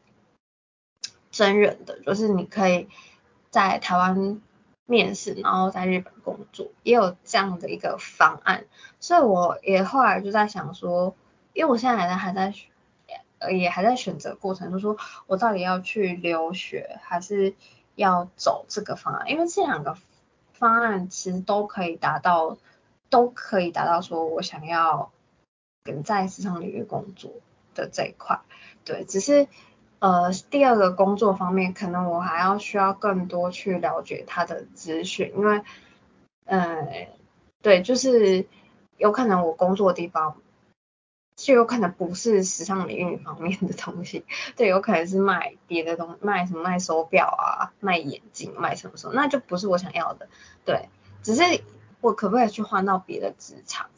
[1.31, 2.89] 真人的，就是你可以
[3.51, 4.41] 在台湾
[4.87, 8.65] 面试，然后在日本工作，也有这样的一个方案。
[8.99, 11.15] 所以我也后来就在想说，
[11.59, 12.55] 因为我现在还在还在
[13.39, 17.55] 呃也还在选择过程，就说我到底要去留学，还是
[17.97, 19.29] 要走这个方案？
[19.29, 19.97] 因为这两个
[20.53, 22.59] 方案其实都可以达到，
[23.11, 25.11] 都可以达到说我想要
[25.83, 26.05] 跟。
[26.05, 27.33] 在职场领域工作
[27.75, 28.41] 的这一块，
[28.85, 29.49] 对，只是
[29.99, 35.63] 呃第二个工作方面，可能我还要需要更多去了解他的资讯，因为
[36.45, 37.09] 呃
[37.63, 38.47] 对，就是
[38.97, 40.37] 有可能我工作的地方，
[41.39, 44.25] 就有可能不是时尚领域方面的东西，
[44.57, 50.29] 对，有可能是卖别的东，卖什么卖手表啊，卖眼镜，卖什么什么，那就不是我想要的，
[50.65, 50.89] 对，
[51.23, 51.43] 只是
[52.01, 53.89] 我可不可以去换到别的职场，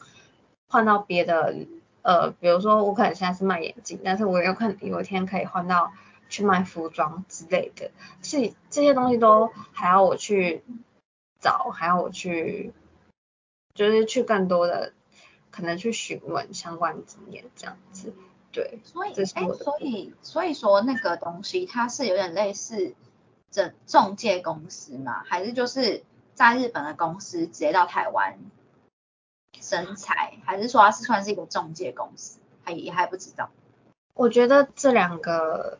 [0.69, 1.55] 换到别的。
[2.03, 5.93] 呃，比如说我可能现在是卖眼镜，但是我有可能有一天可以换到
[6.29, 7.91] 去卖服装之类的，
[8.23, 10.63] 是这些东西都还要我去
[11.39, 12.73] 找，还要我去，
[13.75, 14.93] 就是去更多的
[15.51, 18.13] 可能去询问相关经验这样子，
[18.51, 18.79] 对。
[18.83, 22.95] 所以，哎，所以所以说那个东西它是有点类似
[23.51, 28.39] 这中介公司嘛，还是就是在日本的公司直接到台湾？
[29.59, 33.51] 身材，还是说它是算是一个中介公司，还也还不知道。
[34.13, 35.77] 我觉得这两个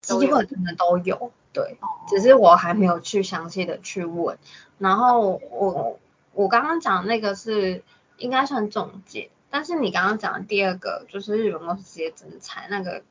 [0.00, 1.76] 机会可能都有，对，
[2.08, 4.38] 只是我还没有去详细的去问。
[4.78, 5.98] 然后我
[6.32, 7.82] 我刚刚讲那个是
[8.18, 13.02] 应该算中介，但是你刚刚讲的第二个就是日本公司直接征才那个，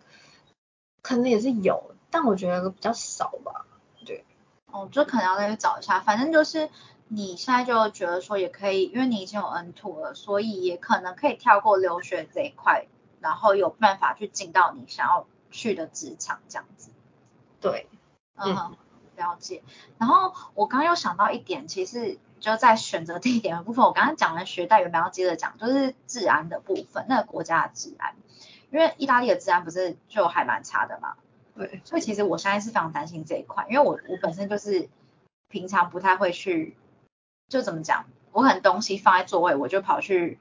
[1.01, 3.65] 可能也是有，但我觉得比较少吧。
[4.05, 4.25] 对，
[4.71, 6.69] 哦，就可能要再去找一下，反正就是
[7.07, 12.87] 你现在就觉得说也可以，因为你已经有 N two 了，所以也可能可以跳过留学这一块，
[13.19, 16.89] 然后有办法去进到你想要去的职场这样子。
[17.61, 17.87] 对，
[18.35, 18.77] 嗯哼，
[19.15, 19.63] 了解。
[19.97, 28.13] 然后我刚刚又想到一点，其实就在选择地点的部分，我刚刚讲了学贷，原本要接着讲，就是治安的部分，那个国家的治安，
[28.69, 31.15] 因为意大利的治安不是就还蛮差的嘛，
[31.55, 34.87] 对，所以其实我现在是非常担心这一块，因为我我本身就是
[35.49, 36.77] 平常不太会去，
[37.49, 40.37] 就怎么讲，我可能东西放在座位，我就跑去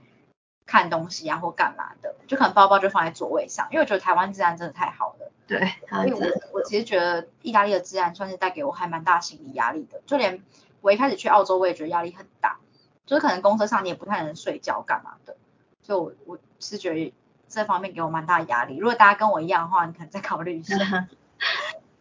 [0.66, 5.32] 看东西啊或干嘛的，就可能包包就放在座位上，因为我觉得台湾治安真的太好了。
[5.46, 6.20] 对，所以我
[6.52, 10.42] 我其实觉得意大利的治安算是带给我还蛮大心理压力的，就连
[10.84, 12.58] 我一开始去澳洲，我也觉得压力很大，
[13.06, 15.34] 就是可能公车上你也不太能睡觉干嘛的，
[15.82, 17.14] 就我我是觉得
[17.48, 18.76] 这方面给我蛮大的压力。
[18.76, 21.08] 如果大家跟我一样的话，你可能再考虑一下。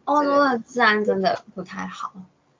[0.04, 2.12] 欧洲的治安真的不太好。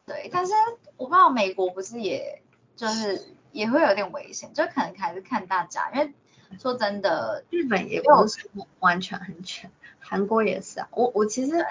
[0.07, 0.55] 对，但是
[0.97, 2.43] 我不知道美国不是也
[2.75, 6.15] 就是也会有点危险，就可能还是看大家，因为
[6.59, 8.49] 说真的，日本也不是
[8.81, 9.71] 完全安全。
[10.01, 11.67] 韩国也是啊，我我其实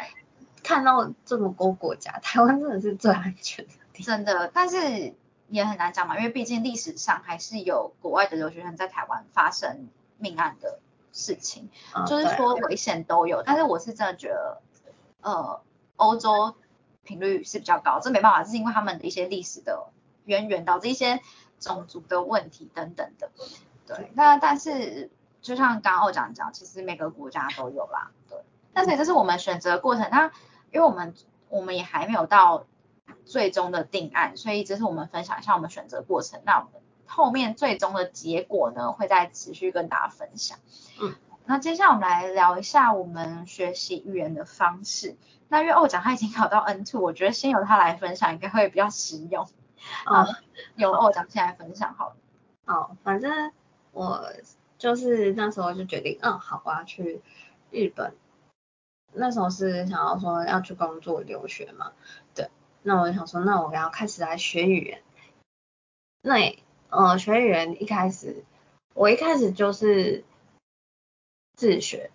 [0.61, 4.49] 看到这么多国家，台湾真的是最安全的，真的。
[4.53, 5.13] 但是
[5.49, 10.79] 也很难讲嘛，因为毕竟历史上还是有国外的留学生在台湾发生命案的
[11.12, 11.69] 事情，
[12.08, 13.43] 就是说危险都有。
[13.43, 14.62] 但是我是真的觉得，
[15.21, 15.62] 呃，
[15.97, 16.56] 欧洲
[17.03, 19.88] 频率是比较高，这没办法，是因为他们的一些历史的
[20.25, 21.21] 渊源导致一些
[21.60, 23.29] 种族的问题等等的。
[23.86, 25.12] 对，那但是。
[25.43, 28.38] 就像刚刚讲讲，其实每个国家都有啦，对。
[28.71, 30.32] 那所以这是我们选择过程，那
[30.71, 31.13] 因为我们
[31.49, 32.65] 我们也还没有到
[33.25, 36.41] 最终的定案，所以这是我们分享一下我们选择过程。
[36.45, 40.59] 那我们后面最终的结果呢，会再持续跟大家分享。
[41.01, 41.15] 嗯。
[41.45, 45.17] 那接下来我们来聊一下我们学习语言的方式。
[45.49, 49.47] 那因为欧讲他已经考到 N two，我觉得先由他来分享应该会比较实用。
[50.05, 50.27] 啊，
[50.75, 52.15] 由欧讲先来分享好了。
[52.65, 53.51] 好，反正
[53.91, 54.31] 我。
[54.79, 57.21] 就是那时候就决定，嗯，好，我要去
[57.71, 58.13] 日本。
[59.13, 61.93] 那时候是想要说要去工作留学嘛，
[62.35, 62.49] 对。
[62.83, 65.01] 那我想说，那我要开始来学语言。
[66.21, 66.55] 那，
[66.89, 68.43] 呃，学语言一开始，
[68.93, 70.23] 我一开始就是
[71.55, 72.11] 自学，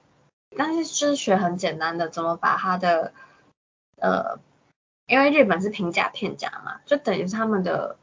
[0.56, 3.12] 但是就是学很简单的，怎么把它的，
[3.96, 4.38] 呃，
[5.06, 7.96] 因为日本是平假片假嘛，就等于是他们的。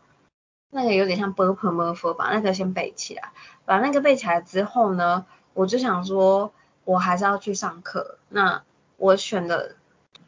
[0.71, 3.31] 那个有点像 b u r p l e m o r 把那个先背起来，
[3.63, 6.51] 把那个背起来之后呢，我就想说，
[6.83, 8.17] 我还是要去上课。
[8.27, 8.61] 那
[8.97, 9.77] 我选的，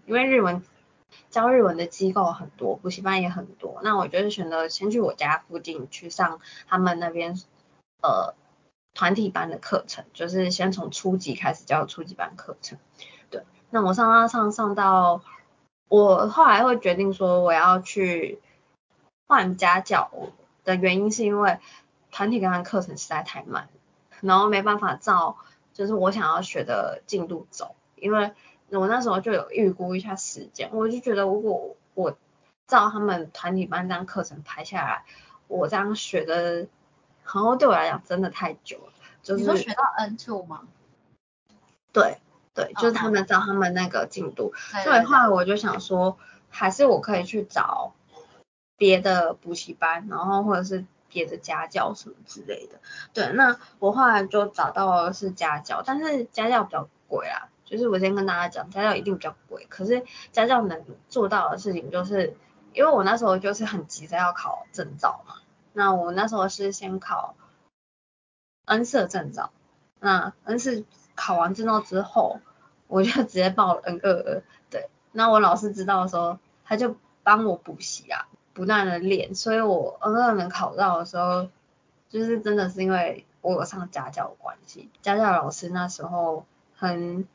[0.05, 0.63] 因为日文
[1.29, 7.35] 教日文的机构很多，补习班也很多，那我就是选择先去我家附近去上他们那边
[8.01, 8.35] 呃
[8.93, 12.77] 团体班的课程，就是先从初级开始教初级班课程。
[13.29, 15.21] 对，那我上上上上到，
[15.87, 18.41] 我后来会决定说我要去。
[19.29, 20.09] 换家教
[20.63, 21.59] 的原因是因为
[22.11, 23.67] 团体班课程实在太慢，
[24.21, 25.35] 然后没办法照
[25.73, 28.31] 就是我想要学的进度走，因为
[28.71, 32.17] 我那时候就有预估一下时间，我就觉得如果我
[32.67, 35.05] 照他们团体班这样课程排下来，
[35.47, 36.67] 我这样学的，
[37.23, 38.93] 然后对我来讲真的太久了。
[39.23, 40.67] 就是你说学到 N two 吗？
[41.91, 42.17] 对
[42.53, 44.53] 对，就是他们照他们那个进度，
[44.83, 46.17] 所以后来我就想说，
[46.49, 47.93] 还是我可以去找。
[48.79, 52.79] 别的补习班，然后或者是别的家教什么之类的，
[53.11, 62.35] 对，那我后来就找到是家教，但是家教比较贵啊，就是我先跟大家讲，家教一定比较贵，可是家教能做到的事情就是，
[62.73, 65.35] 因为我那时候就是很急着要考证照嘛，
[65.73, 67.35] 那我那时候是先考
[68.65, 69.51] N 四证照，
[69.99, 72.39] 那 N 四考完证照之后，
[72.87, 78.27] 我就直接报 N 二二，对，那我老师知道的时候，他就帮我补习啊。
[78.53, 81.47] 不断的练，所以我 N 二能考到的时候，
[82.09, 86.43] 就是真的是因为我有上家教的关系，家教老师那时候
[86.75, 87.27] 很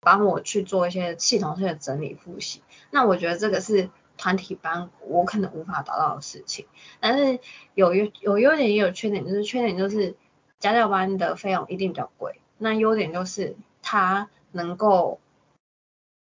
[0.00, 2.62] 帮我去做一些系统性的整理复习。
[2.90, 6.66] 那我觉得这个是团体班我可能无法达到的事情，
[7.00, 7.40] 但是
[7.74, 10.16] 有优有优点也有缺点，就是缺点就是
[10.58, 15.20] 家教班的费用一定比较贵，那优点就是它能够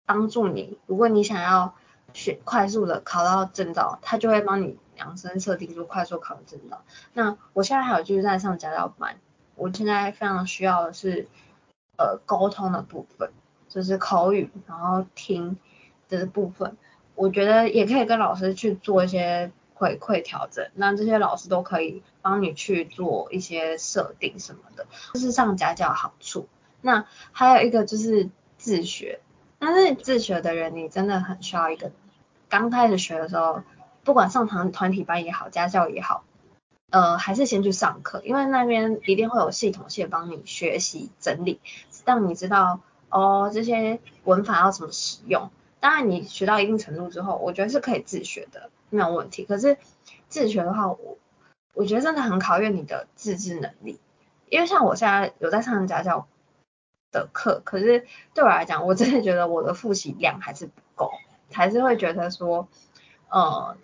[0.05, 1.75] 帮助你，如果你想要。
[2.13, 6.85] 选快速的考到证照，他就会帮你量身设定出快速考证照。
[7.11, 9.19] 那我现在还有就是在上家教班，
[9.55, 11.27] 我现在非常需要的是
[11.97, 13.33] 呃沟通的部分，
[13.75, 15.57] 就是口语，然后听
[16.07, 16.77] 的部分，
[17.13, 26.47] 我觉得也可以跟老师去做一些回馈调整，那这些老师都可以帮你去做一些设定什么的，这是上家教好处。
[26.79, 29.19] 那还有一个就是自学，
[29.59, 31.91] 但是自学的人你真的很需要一个，
[32.47, 33.61] 刚开始学的时候，
[34.05, 36.23] 不管上堂团体班也好，家教也好，
[36.91, 41.59] 呃，还是先去上课，因为那边一定会有系统性帮你学习整理，
[42.05, 42.79] 让你知道
[43.15, 45.49] 哦这些文法要怎么使用。
[45.79, 48.69] 当然你学到一定程度之后，我觉得是可以自学的。
[48.89, 49.77] 没有问题，可是
[50.29, 51.17] 自学的话，我
[51.73, 53.99] 我觉得真的很考验你的自制能力，
[54.49, 56.27] 因为像我现在有在上家教
[57.11, 61.11] 的课，可是对我来讲，我真的觉得我的复习量还是不够，
[61.51, 62.67] 还是会觉得说，
[63.29, 63.75] 呃，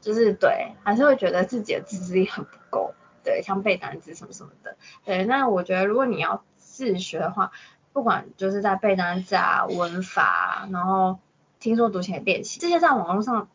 [0.00, 7.52] 就是对，还是会觉得自己的自制力很不够，对，像背单词什么什么的，对，那我觉得如果你要自学的话，
[7.92, 11.18] 不管就是在背单词啊、文法，啊然后
[11.58, 13.48] 听说读写练习，这些在网络上。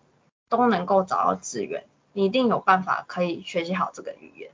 [0.48, 4.52] 都能够找到资源，你一定有办法可以学习好这个语言。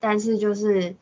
[0.00, 0.96] 但是就是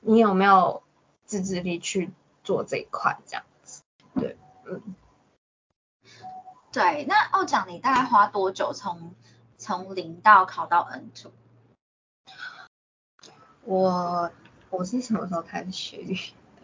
[0.00, 0.84] 你有没有
[1.24, 2.12] 自制力去
[2.44, 3.82] 做这一块这样子？
[4.14, 4.94] 对，嗯，
[6.70, 7.04] 对。
[7.06, 9.12] 那奥奖你大概花多久从
[9.58, 11.32] 从零到考到 N two？
[13.64, 14.30] 我
[14.70, 16.16] 我是什么时候开始学语？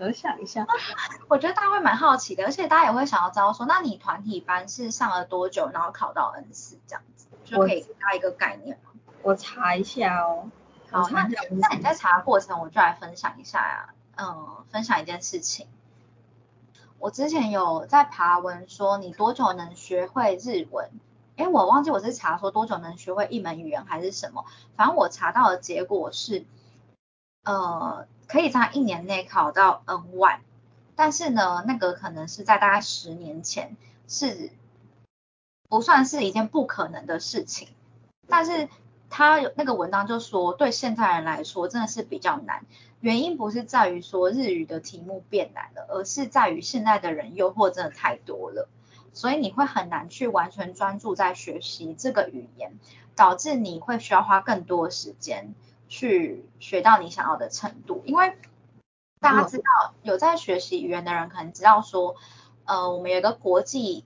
[0.06, 0.66] 我想一下，
[1.28, 8.90] 我觉得大家会蛮好奇的，而且大家也会想要知道说，那你团体班是上了多久，然后考到 N 四这样子，就可以加一个概念吗？
[9.22, 10.50] 我查一下哦。
[10.90, 15.68] 好，那那你在查的过程，我就来分享一下呀，嗯，分享一件事情。
[16.98, 20.90] 我之前有在爬文说，你多久能学会日文？
[21.36, 24.44] 哎，我忘记我是查说多久能学会一门语言还是什么，
[24.76, 26.44] 反正我查到的结果是，
[27.44, 28.06] 呃。
[28.30, 30.38] 可以在一年内考到 N one，
[30.94, 33.76] 但是呢，那个可能是在大概十年前
[34.06, 34.52] 是
[35.68, 37.66] 不算是一件不可能的事情。
[38.28, 38.68] 但是
[39.08, 42.64] 他有那个文章就说，对现在人来说真的是比较难。
[43.00, 48.68] 原因不是在于说日语的题目变难了，而是在于现在的人诱惑真的太多了，
[49.12, 52.78] 所以你会很难去完全专注在学习这个语言，
[53.16, 55.52] 导致你会需要花更多时间。
[55.90, 58.38] 去学到你想要的程度，因为
[59.20, 59.64] 大家知道
[60.02, 62.14] 有在学习语言的人可能知道说，
[62.64, 64.04] 呃，我们有一个国际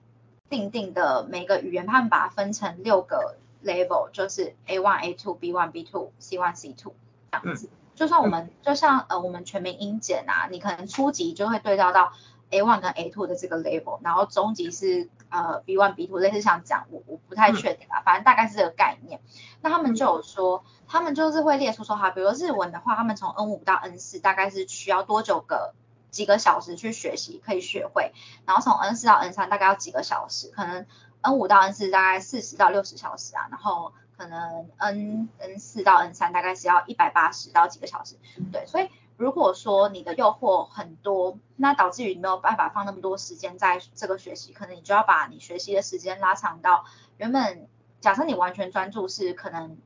[0.49, 6.95] 定定的每个语言，他们把它分成六个 level，就是 A one、A two、B one、B two、C one、C two
[7.31, 7.69] 这样子。
[7.95, 12.15] 就算我们就像呃我们全民英检啊，你可能初级就会对照到
[12.49, 19.21] A one 跟 A two 的这个 level，然后中级是呃 B one、B two，类似像这样，我我不太确定啊，反正大概是这个概念。
[19.61, 20.65] 那他们就有说。
[20.95, 25.75] 他们就是会列出说哈，比如日文的话，他们从 N 五到 N 四大概是需要多久个
[26.13, 28.13] 几个小时去学习可以学会，
[28.47, 30.87] 然后从 N 四到 N 三大概要几个小时，可能
[31.23, 38.15] N 五到 N 四大概四十到六十小时啊，然后可能 N N 四到 N 三大概是要一百八十到几个小时，
[38.53, 46.85] 对，所以如果说你的诱惑很多，那导致于你没有办法放那么多时间在这个学习，可能你就要把你学习的时间拉长到
[47.17, 47.67] 原本
[48.01, 49.77] 假设你完全专注是可能。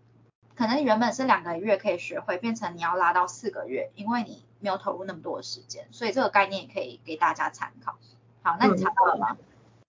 [0.59, 7.97] 可能原本是两个月可以学会，变成你要拉到四个月，因为你没有投入那么多的时间，所以这个概念也可以给大家参考。
[8.43, 9.37] 好，那你查到了吗？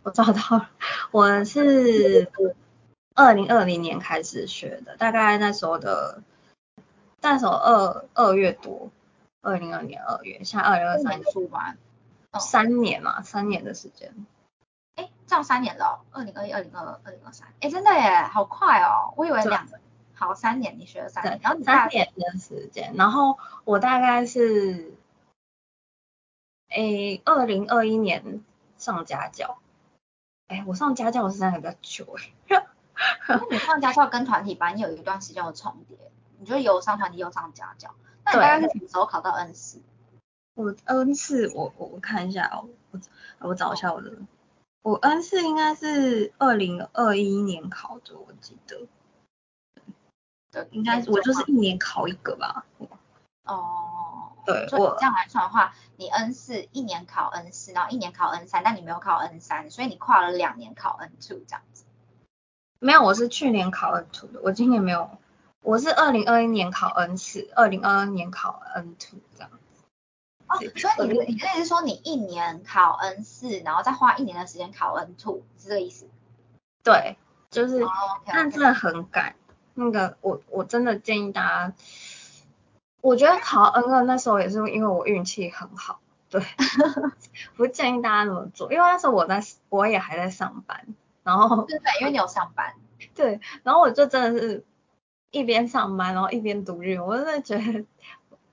[0.04, 0.70] 我找到了，
[1.10, 2.32] 我是
[3.16, 6.22] 二零二零年开始学的，大概那时候的，
[7.20, 8.92] 那时候二二月多，
[9.42, 11.80] 二零二年二月，现在二零二三出完，
[12.40, 14.14] 三年嘛，三年的时间。
[14.98, 19.68] 哎，这样三年了，二零二一、二零二二、二零二三，哎，真的耶，好快哦，我以为两。
[20.20, 24.94] 好，三年你学了三年，然后三年的时间，然后我大概是，
[26.68, 28.44] 诶，二零二一年
[28.78, 29.60] 上家教，
[30.48, 32.34] 哎，我上家教的时间还比较久哎。
[33.50, 35.98] 你上家教跟团体班有一段时间有重叠，
[36.38, 37.96] 你就有上团体又上家教，
[38.26, 39.82] 那你大概是什么时候考到 N 四？
[40.56, 43.00] 我 N 四，我我我看一下哦，我
[43.40, 44.12] 我找一下我的，
[44.82, 48.86] 我 N 四应该是二零二一年考的，我记得。
[50.72, 52.66] 应该我就是一年考一个吧。
[53.44, 61.84] 哦，对，我这样来算的话，你 N 四一年考 N 四，然后一年考 N 三，但你没有考 N 三，所以你跨了两年考 N two 这样子。
[62.80, 65.18] 没有，我是去年考 N two 的，我今年没有，
[65.62, 69.84] 我是二零二一年考 N 四，二零二二年考 N two 这样子。
[70.48, 76.08] 哦，所以你你的意思是说你一年考 N 四，然后再花一年的时间考 N two，是这个意思？
[76.84, 77.18] 对，
[77.50, 77.84] 就是，
[78.26, 79.36] 但真的很赶。
[79.80, 81.74] 那个我我真的建议大家，
[83.02, 86.00] 我觉得考 N 二那时候也是因为我运气很好，
[86.30, 86.42] 对，
[87.56, 90.86] 不建议大家那么做，因为那时候我在我也还在上班，
[91.24, 92.76] 然后 对，因为你有上班，
[93.16, 94.66] 对，然后我就真的是
[95.32, 97.86] 一边上班，然后一边读日文，我真的觉得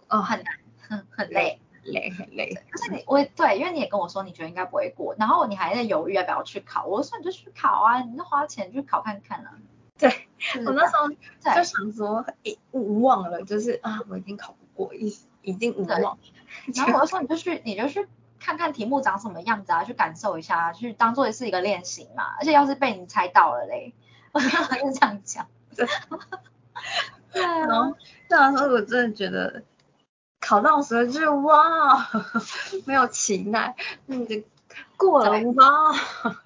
[0.08, 1.60] 哦很难，很很累。
[1.88, 2.52] 累很累。
[2.68, 9.54] 可是你我对，因为你也跟我说你觉得应该不会过，然后你还在犹豫要不要去考，我说你就去考啊，你就花钱去考看看啊。
[9.96, 10.25] 对，就是
[10.64, 16.18] 我那时候对就想说，诶，无望了，就是啊，我已经考不过，已已经无对望。
[16.74, 18.06] 然后我就说你就去，你就去
[18.38, 22.34] 看看题目长什么样子啊，去感受一下，去当做是一个练习嘛。
[22.38, 23.94] 而且要是被你猜到了嘞，
[24.32, 25.46] 我就这样讲。
[25.74, 25.86] 对
[27.32, 27.96] 然啊，后
[28.28, 29.62] 对啊，所以我真的觉得
[30.40, 32.08] 考到的时候就是哇，
[32.86, 33.74] 没有期待，
[34.06, 34.42] 嗯，就
[34.96, 35.92] 过了对哇，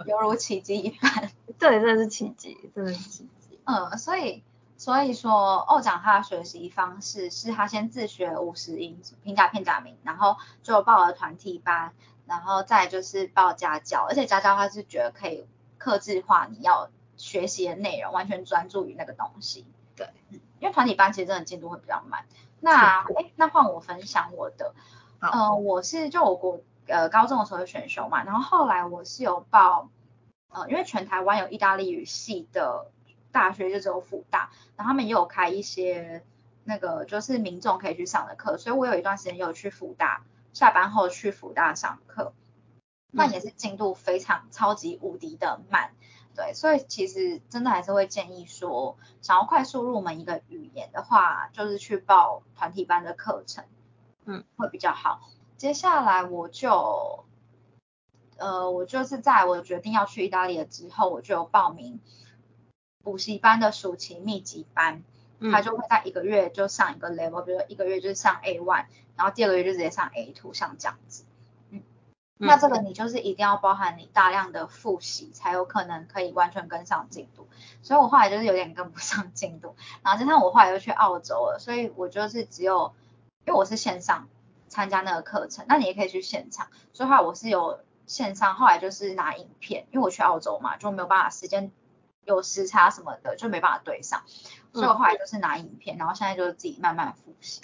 [0.06, 1.30] 犹如奇迹一般。
[1.58, 3.28] 对，真的是奇迹，真的是奇迹。
[3.70, 4.42] 嗯，所以
[4.76, 11.92] 所以说，欧讲他的学习方式是他先自学五十音平假片假名，然后就报了团体班，
[12.26, 15.46] 然后再就是报家教，而且家教他是觉得可以
[15.78, 19.66] 克制化你要学习的内容，完全专注于那个东西。
[19.94, 22.24] 对嗯，因为团体班其实真的进度会比较慢。
[22.58, 24.74] 那哎，那换我分享我的，
[25.20, 29.88] 好呃，我是就我国呃高中的时候有选修嘛，然后后来我是有报，
[30.50, 32.90] 呃，因为全台湾有意大利语系的
[33.32, 36.24] 大学就只有辅大，然后他们也有开一些
[36.64, 40.22] 那个就是民众可以去上的课，所以我有一段时间有去辅大，
[40.52, 42.32] 下班后去辅大上课，
[43.10, 45.92] 那也是进度非常超级无敌的慢。
[46.32, 53.64] 对，所以其实真的还是会建议说，想要快速入门一个语言的话，就是去报团体班的课程，
[54.24, 55.20] 嗯，会比较好。
[55.56, 57.24] 接下来我就，
[58.38, 61.98] 呃，我就是在我决定要去意大利了之后，我就有报名
[63.02, 65.02] 补习班的暑期密集班，
[65.38, 68.86] 嗯他就会在一个月就上一个 level，比如说一个月就是上 A one，
[69.16, 71.24] 然后第二个月就直接上 A two，像这样子。
[71.70, 71.82] 嗯，
[72.36, 77.46] 那这个你就是一定要包含你大量的复习，才有可能可以完全跟上进度。
[77.82, 82.92] 所以我后来就是有点跟不上进度，然后加上我后来又去澳洲了，所以我就是只有，
[83.46, 84.28] 因为我是线上
[84.68, 91.70] 参加那个课程，那你也可以去现场，所以后来我是有线上，后来就是拿影片，因为我去澳洲嘛，就没有办法时间
[92.24, 94.22] 有时差什么的，就没办法对上，
[94.72, 97.62] 所以我后来就是拿影片，然后现在就是自己慢慢复习。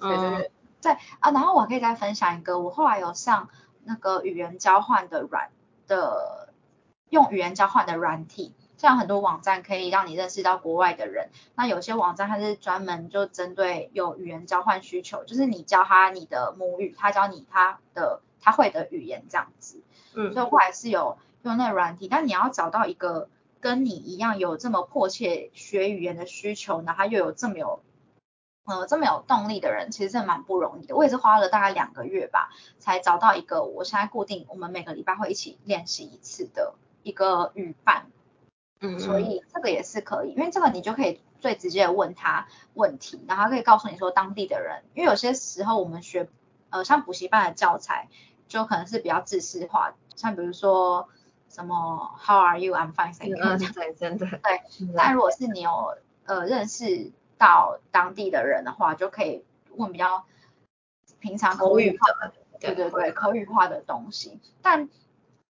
[0.00, 3.48] 所以就是在啊，然后我可以再分享一个，我后来有上
[3.82, 5.50] 那个语言交换的软
[5.88, 6.52] 的，
[7.08, 19.82] 用语言交换的软体，像很多网站可以让你认识到国外的人，那有些网站它是专门就针对有语言交换需求，就是你教他你的母语，他教你他的他会的语言这样子，
[20.14, 20.32] 嗯。
[20.32, 23.28] 所以后来是有用那个软体，但你要找到一个
[23.60, 27.82] 跟你一样有这么迫切学语言的需求，然后又有这么有
[28.64, 30.94] 呃这么有动力的人，其实真的蛮不容易的。
[30.94, 38.06] 我也是花了大概两个月吧，才找到一个我现在固定我们每个礼拜会一起练习一次的一个语伴，
[38.80, 46.28] 嗯，所以这个也是可以，因为这个你就可以最直接的问他问题，然后他可以告诉你说当地的人，因为有些时候我们学
[46.70, 48.08] 呃像补习班的教材
[48.46, 51.08] 就可能是比较知识化，像比如说
[51.48, 52.74] 什么 How are you?
[52.74, 59.44] I'm fine, thank you 嗯，对，真的，对嗯，但如果是你有呃认识到当地的人的话，就可以
[59.76, 60.24] 问比较
[61.20, 64.38] 平常口语口语化的，对对对，口语化的东西。
[64.62, 64.88] 但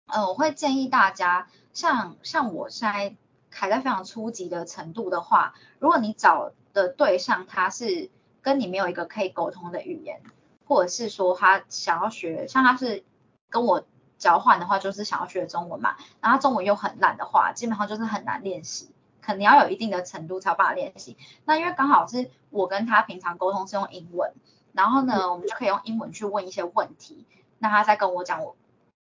[0.08, 3.16] 呃，我会建议大家，像像我现在
[3.50, 8.10] 还在非常初级的程度的话，如果你找的对象他是
[8.42, 10.22] 跟你没有一个可以沟通的语言，
[10.68, 13.04] 或者是说他想要学，像他是
[13.50, 13.84] 跟我
[14.18, 18.90] 交换的话，就是想要学中文嘛，然后他中文又很烂的话，基本上就是很难练习。
[19.22, 21.18] 可能要有一定的程度才有办法练习。
[21.46, 24.32] 那因为刚好是我跟他平常沟通是用英文，
[24.72, 27.26] 然后呢，我们就可以用英文去问一些问题，
[27.58, 28.56] 那他再跟我讲我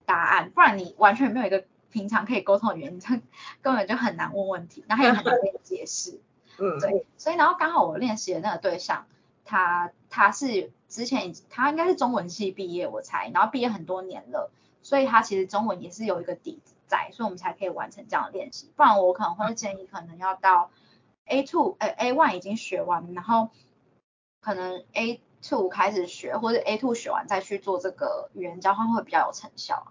[0.06, 3.10] 答案，不然你完全没有一个平常可以沟通的语言，你这
[3.62, 6.22] 根本就很难问问题，然后也很难跟你解释。
[6.58, 9.06] 嗯，对，所以然后刚好我练习的那个对象，
[9.44, 14.50] 他他是之前他应该是中文系毕业，我猜，然后毕业很多年了，
[14.84, 18.72] 所以他其实中文也是有一个底子在，所以我们才可以完成这样的练习。
[18.76, 20.70] 不然我可能会建议，可能要到
[21.26, 23.50] A two，呃 A one 已经学完，然后
[24.42, 29.88] 可能 A two 开始学，或者 A two 学完再去做这个语言交换会比较有成效，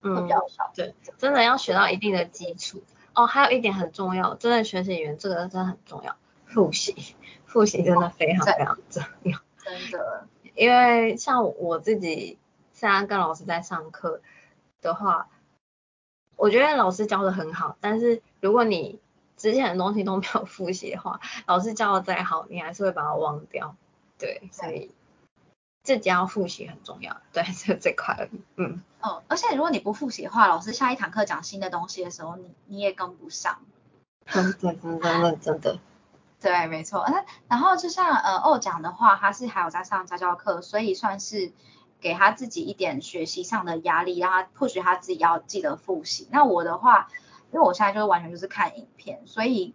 [0.00, 0.70] 会嗯比，较有效。
[0.74, 2.82] 对，真的要学到一定的基础。
[3.14, 6.16] 哦，还有一点很重要，真的学习语言这个真的很重要，
[6.46, 7.14] 复习，
[7.44, 9.38] 复习真的非常非常重要。
[9.58, 12.38] 真的，因为像我自己
[12.72, 14.22] 现在跟老师在上课
[14.82, 15.28] 的话，
[16.36, 19.00] 我觉得老师教的很好，但是如果你
[19.36, 23.74] 之前的东西都没有复习的话， 老师教的再好，你还是会把它忘掉。
[24.18, 24.94] 对，所以
[25.82, 27.16] 自己要复习很重要。
[27.32, 28.40] 对，就这块而已。
[28.56, 33.60] 嗯，哦，而且如果你不复习的话，老师下一堂课讲新的东西的时候，你你也跟不上。
[34.26, 35.78] 真的真的真的真的。
[36.40, 37.04] 对，没错。
[37.08, 41.52] 那然后就像呃欧讲的话，他是还有在上家教课，所以算是
[42.02, 46.28] 给他自己一点学习上的压力，让他迫使他自己要记得复习。
[46.32, 47.08] 那我的话，
[47.52, 49.72] 因为我现在就是完全就是看影片，所以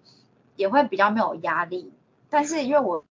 [0.57, 1.93] 也会比较没有压力。
[2.29, 3.05] 但是因为我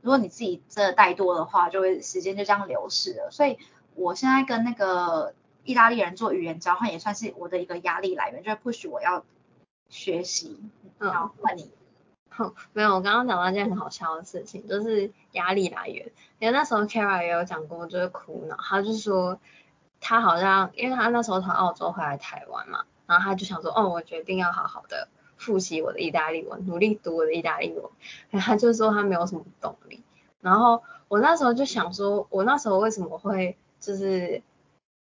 [0.00, 3.30] 如果你自己真的带多的话，就会时间就这样流逝了。
[3.30, 3.58] 所以
[3.94, 5.34] 我现在跟那个
[5.64, 9.24] 意大利人做语言交换，也算是我的一个压力来源，就是迫使我要
[9.90, 10.58] 学习。
[10.98, 11.70] 嗯然后换你。
[12.72, 16.10] 没有，我刚刚讲到一件很好笑的事情，就是压力来源。
[16.38, 19.38] 因为那时候 Kara 也有讲过，就是苦恼，他就说
[20.00, 27.84] 他好像，因为他那时候从澳洲回来台湾嘛，然后他就想说，哦，我决定要好好的复习我的意大利文，努力读我的意大利文。
[28.30, 30.02] 然后他就说他没有什么动力。
[30.40, 34.42] 然后我那时候就想说，我那时候为什么会就是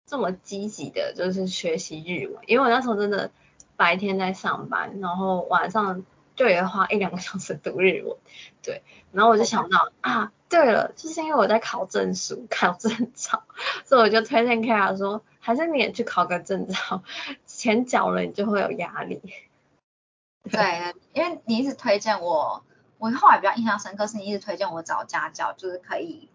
[0.07, 2.43] 这么积极的，就是学习日文？
[2.47, 3.29] 因为我那时候真的
[3.75, 6.03] 白天在上班，然后晚上
[6.35, 8.17] 就也会花一两个小时读日文，
[8.63, 8.83] 对。
[9.11, 13.43] 然后我就想到啊，对了，就是因为我在考证书、 考证照，
[13.85, 17.03] 所以我就推荐 Kara 说，还是你也去考个证照，
[17.45, 19.21] 钱缴了你就会有压力。
[20.49, 22.63] 对，因为你一直推荐我，
[22.97, 26.29] 我后来比较印象深刻是你一直推荐我找家教，就是可以，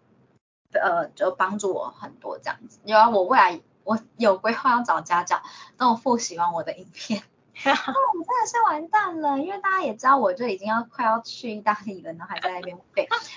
[0.71, 2.79] 呃，就帮助我很多这样子。
[2.85, 5.41] 因为我未来我有规划要找家教，
[5.77, 7.23] 但我复习完我的影片，
[7.63, 13.07] 那 我真的是完蛋了，因为大家也知道我就已经要快要去意大利了，然后还在那边背。
[13.09, 13.31] 但是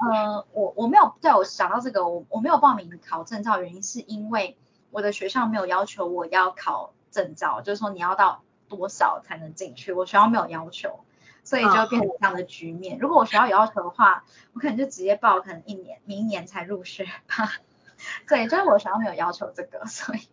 [0.00, 4.56] 呃，我我没有对我想到这个，我我没有报名考证照，原因是因为
[4.90, 11.00] 我的学校没有要求我要考证照，就是说你要到多少才能进去，我学校没有要求，
[11.44, 12.98] 所以就变成这样的局面。
[12.98, 14.24] 如果我学校有要求的话，
[14.54, 17.52] 我可能就直接报，可能一年明年才入学吧。
[18.28, 20.28] 对，就是我学校没有要求这个，所以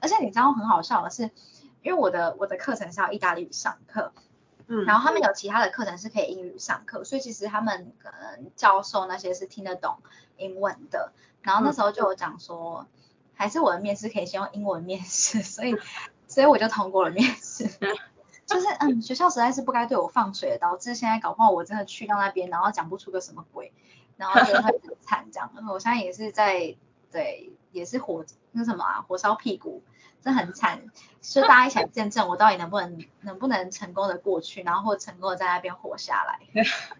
[0.00, 1.30] 而且你知道很好笑的是，
[1.82, 4.12] 因为我的我的课程是要意大利语上课，
[4.66, 9.98] 嗯然后他们有其他的课程是可以英语上课，所以其实他们可能教授那些是听得懂
[10.36, 11.12] 英文的。
[11.42, 12.86] 然后那时候就有讲说，
[13.34, 15.76] 还是我的面试可以先用英文面试，所以
[16.26, 17.68] 所以我就通过了面试。
[18.44, 23.72] 就是嗯，学校实在是不该对我放水，导致现在搞不好我真的去到那边，然后讲不出个什么鬼，
[24.16, 25.50] 然后就会很惨这样。
[25.68, 26.74] 我现在也是在
[27.12, 29.82] 对，也是火那什么啊，火烧屁股，
[30.20, 30.82] 这很惨。
[31.20, 36.40] 就大家一起来见证我到底能不能能不能成功的过去，然后或成功的在那边活下来。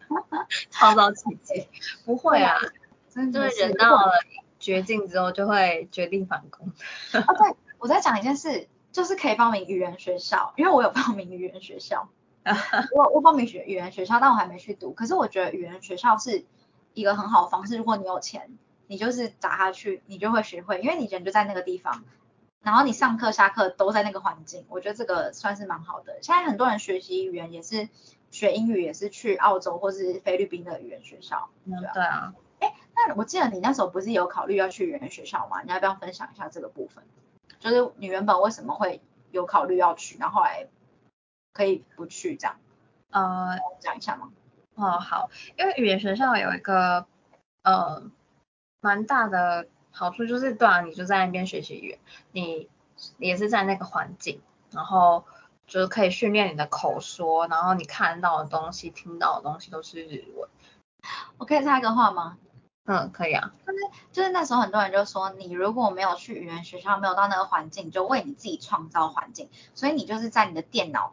[0.70, 1.68] 创造奇迹，
[2.04, 2.56] 不会啊，
[3.08, 4.12] 真的就是人到了
[4.58, 6.68] 绝境之后就会决定反攻。
[7.14, 12.08] 哦，对，我在讲一件事，就是可以报名语言学校，因为我有报名语言学校，
[12.92, 14.92] 我我报名学语言学校，但我还没去读。
[14.92, 16.44] 可是我觉得语言学校是
[16.92, 18.50] 一个很好的方式，如果你有钱，
[18.88, 22.04] 你就是砸下去，你就会学会，因为你人就在那个地方，
[22.62, 26.18] 然后你上课下课都在那个环境，我觉得这个算是蛮好的。
[26.22, 27.88] 现在很多人学习语言也是
[28.30, 31.48] 学英语，也是去澳洲或是菲律宾的语言学校。
[31.64, 35.62] 嗯，对啊，哎那我记得你那时候不是有考虑要去语言学校吗？
[35.62, 37.04] 你要不要分享一下这个部分？
[37.60, 39.00] 就是你原本为什么会
[39.30, 40.66] 有考虑要去，然后后来
[41.52, 42.56] 可以不去这样，
[43.10, 44.30] 呃，讲一下吗？
[44.74, 47.06] 哦好，因为语言学校有一个
[47.62, 48.02] 呃
[48.80, 49.66] 蛮大的
[49.98, 51.98] 好处，就是对啊，你就在那边学习语言，
[52.30, 52.68] 你
[53.18, 54.40] 也是在那个环境，
[54.70, 55.24] 然后
[55.66, 60.48] 就是可以训练你的口说，然后你看到的东西、听到的东西都是日文。
[61.36, 62.38] 我可以插一个话吗？
[62.84, 63.52] 嗯，可以啊。
[64.12, 71.12] 就是那时候很多人就说，你如果没有去语言学校，没有到那个环境，你就为你自己创造环境，所以你就是在你的电脑，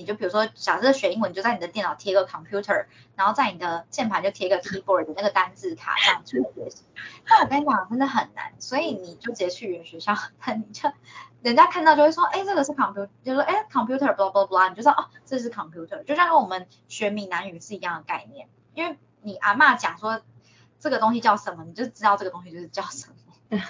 [0.00, 6.82] 你就比如说假设学英文，你就在你的电脑贴个 computer，然后在你的键盘就贴个 keyboard 的那个单字卡这样去学习。
[7.26, 10.14] 但我跟你讲，真的很难，所以你就直接去语言学校，
[10.56, 10.90] 你就
[11.42, 20.22] 人家看到就会说，哎，这个是 computer，就说哎 computer blah blah blah，你就知道哦，这是 computer，就像我们学闽南语是一样的概念，因为你阿嬷讲说
[20.78, 23.14] 这个东西叫什么，你就知道这个东西就是叫什么。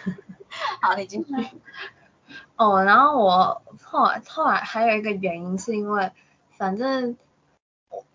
[0.81, 1.25] 好，你继续。
[2.57, 6.13] 哦，然后我后来后来还有一个原因是因为，
[6.57, 7.17] 反正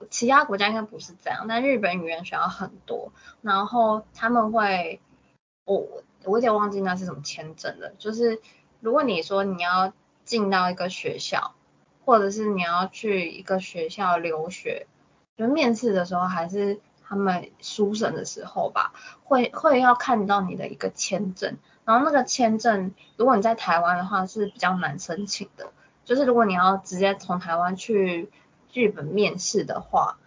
[0.09, 3.11] 其他国家应该不是这样，但日本语言学校很多，
[3.41, 4.99] 然后他们会，
[5.65, 8.41] 我我有点忘记那是什么签证了，就是
[8.79, 9.93] 如果你说你要
[10.23, 11.53] 进到一个学校，
[12.05, 14.87] 或者是你要去一个学校留学，
[15.37, 18.93] 就面试的时候还是他们书审的时候吧，
[19.23, 21.57] 会会要看到你的一个签证。
[21.85, 25.71] 然后那个签证，如果你在台湾的话是比较难申请的，
[26.03, 28.31] 就是如果你要直接从台湾去
[28.73, 30.17] 日本面试的话，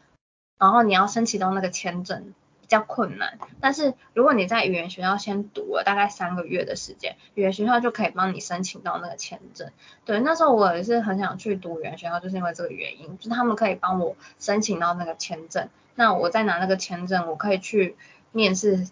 [0.56, 3.38] 然后你要申请到那个签证比，较困难。
[3.60, 9.70] 但是如果你在语言学校先读了大概三个月的时间，语言学校就可以帮你申请到那个签证。
[10.04, 15.68] 对，那时候我也是很想去读语言学校，就是因为这个原因，就是他们可以帮我申请到那个签证。
[15.98, 17.96] 那我再拿那个签证，我可以去
[18.30, 18.88] 面试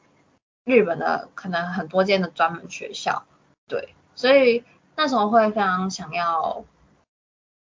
[0.65, 3.25] 日本的可能很多间的专门学校。
[3.69, 4.65] 对，所以
[4.97, 6.65] 那时候会非常想要。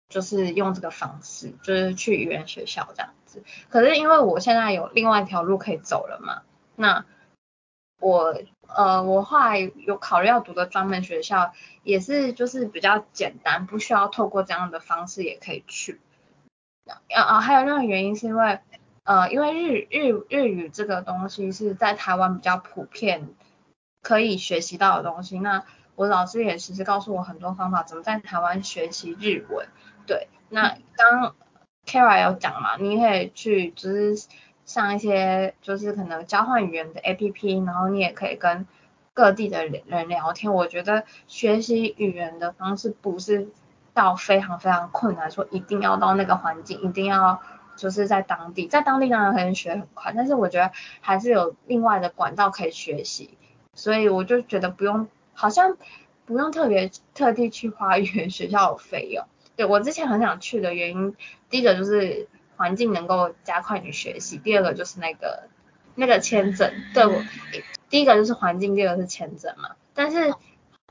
[0.08, 3.44] 就是用这个方式，就是去语言学校这样子。
[3.70, 6.44] 可是因为我现在有另外一条路可以走了嘛，
[6.76, 7.06] 那
[8.00, 16.00] 我呃，我后来有考虑要读的专门学校，也是就是比较简单，不需要透过这样的方式也可以去。
[16.86, 18.60] 啊啊，还有另外原因是因为
[19.06, 23.30] 呃，因为日日日语这个东西是在台湾比较普遍
[24.02, 25.64] 可以学习到的东西，那
[25.96, 29.68] 我老师也其实告诉我很多方法，怎么在台湾学习日文。
[30.08, 31.36] 对，那刚
[31.86, 34.16] Kara 有讲嘛，你可以去就是
[34.66, 38.66] 上一些就是可能交换语言的 APP，然后你也可以跟
[39.14, 40.52] 各地的人聊天。
[40.52, 43.50] 我觉得学习语言的方式不是
[43.94, 47.40] 到非常非常困难，说一定要到那个环境，一定要
[47.76, 50.72] 就是在当地，在当地当然可以学很快，但是我觉得
[51.02, 53.38] 还是有另外的管道可以学习，
[53.74, 55.78] 所以我就觉得不用，好像
[56.26, 59.26] 不用特别特地去花语言 学校的费用。
[59.56, 61.16] 对我之前很想去的原因，
[61.50, 65.44] 第一个就是环境能够加快你学习，第二个就是那个
[65.96, 66.74] 那个签证。
[66.94, 67.24] 对我，
[67.90, 69.76] 第一个就是环境，第二个是签证嘛。
[69.94, 70.34] 但是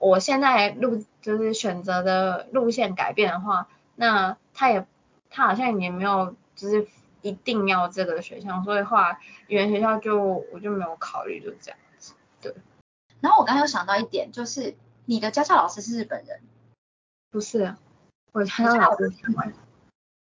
[0.01, 4.87] 我现在路就是选择的路线改变的话，那他也
[5.28, 6.86] 他好像也没有就是
[7.22, 12.14] 一定要这个学校，所以后来语言学校就我就没有考虑，就这样子。
[12.40, 12.55] 对。
[13.20, 14.74] 然后我刚刚又想到一点，就是
[15.07, 16.40] 你的家教老师是日本人？
[17.30, 17.74] 不是。
[18.32, 19.57] 我家教老师是台湾人。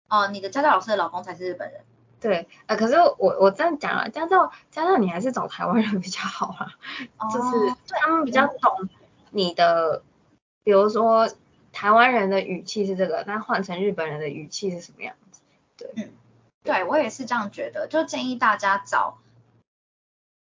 [0.09, 1.81] 哦，你的家教老师的老公才是日本人。
[2.21, 6.73] 对，呃，可是我我这样讲啊，家教家教你还是找台湾人比较好啊，
[7.31, 8.89] 就是他们比较懂
[9.31, 10.03] 你的，
[10.63, 11.29] 比如说
[11.73, 15.26] 台湾人的语气是这个，那换成日本人的语气是什么样子？
[15.77, 16.13] 对，嗯，
[16.63, 19.19] 对我也是这样觉得，就建议大家找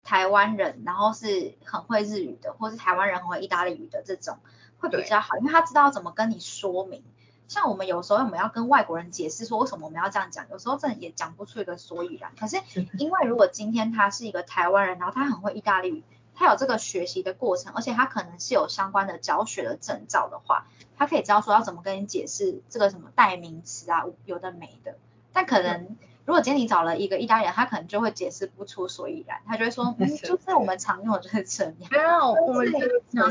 [0.03, 4.39] 台湾人，然后是很会日语的，或是台湾人很会意大利语的这种
[4.79, 7.03] 会比较好，因为他知道怎么跟你说明。
[7.49, 12.33] 像我们有时候我们要跟外国人解释说为什么我们要这样讲，有时候真的也讲不出一个所以然。
[12.37, 12.61] 可是
[12.97, 16.03] 因为如果今天他是一个台湾人，然后他很会意大利语，
[16.35, 20.67] 他有这个学习的过程，而且他可能是有相关的教学的证照的话，
[20.97, 24.97] 他可以知道说要怎么跟你解释这个什么代名词啊，有的没的。
[25.37, 31.75] 但可能如果今天你找了一个意大利人，他可能就会解释不出所以然，他就会说，嗯，就是我们常用的就是这样。
[31.91, 32.79] 没有，我们就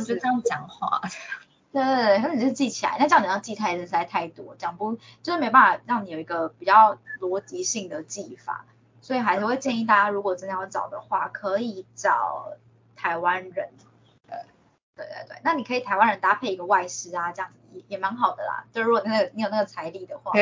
[0.00, 1.00] 就这样讲话。
[1.72, 8.66] 对 对对，可是你就记起来，那这样你要记太实在太多，讲不就是没办法让你有一个比较逻辑性的记法，
[9.00, 12.52] 所以还是会建议大家，如果真的要找的话，可以找
[12.94, 13.70] 台湾人。
[14.96, 18.64] 对对对对，那你可以台湾人搭配一个外师啊，这样子也也蛮好的啦。
[18.72, 20.32] 就如果那个你有那个财力的话，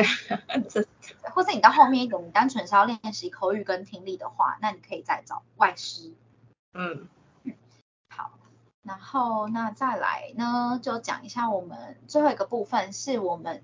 [1.33, 6.13] 或者你到后面一点，你单纯是要练习口语跟听力的话，那你可以再找外师。
[6.73, 7.07] 嗯。
[8.09, 8.31] 好
[8.83, 13.61] 然后那再来呢，就讲一下我们最后一个部分，是我们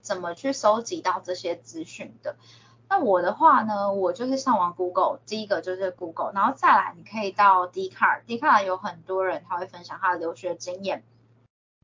[0.00, 2.36] 怎么去收集到这些资讯的。
[2.88, 11.02] 那我的话呢，我就是上网 Google，第一个就是 Google，然后再来你可以到 d c a r d c a r 有很多人他会分享他的留学经验，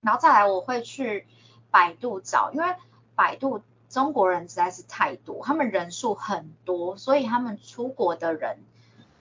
[0.03, 1.27] 然后再来我会去
[1.71, 2.77] 百度找，因为
[3.15, 8.59] 百度中国人实在是太多，他们人数很多，所以他们出国的人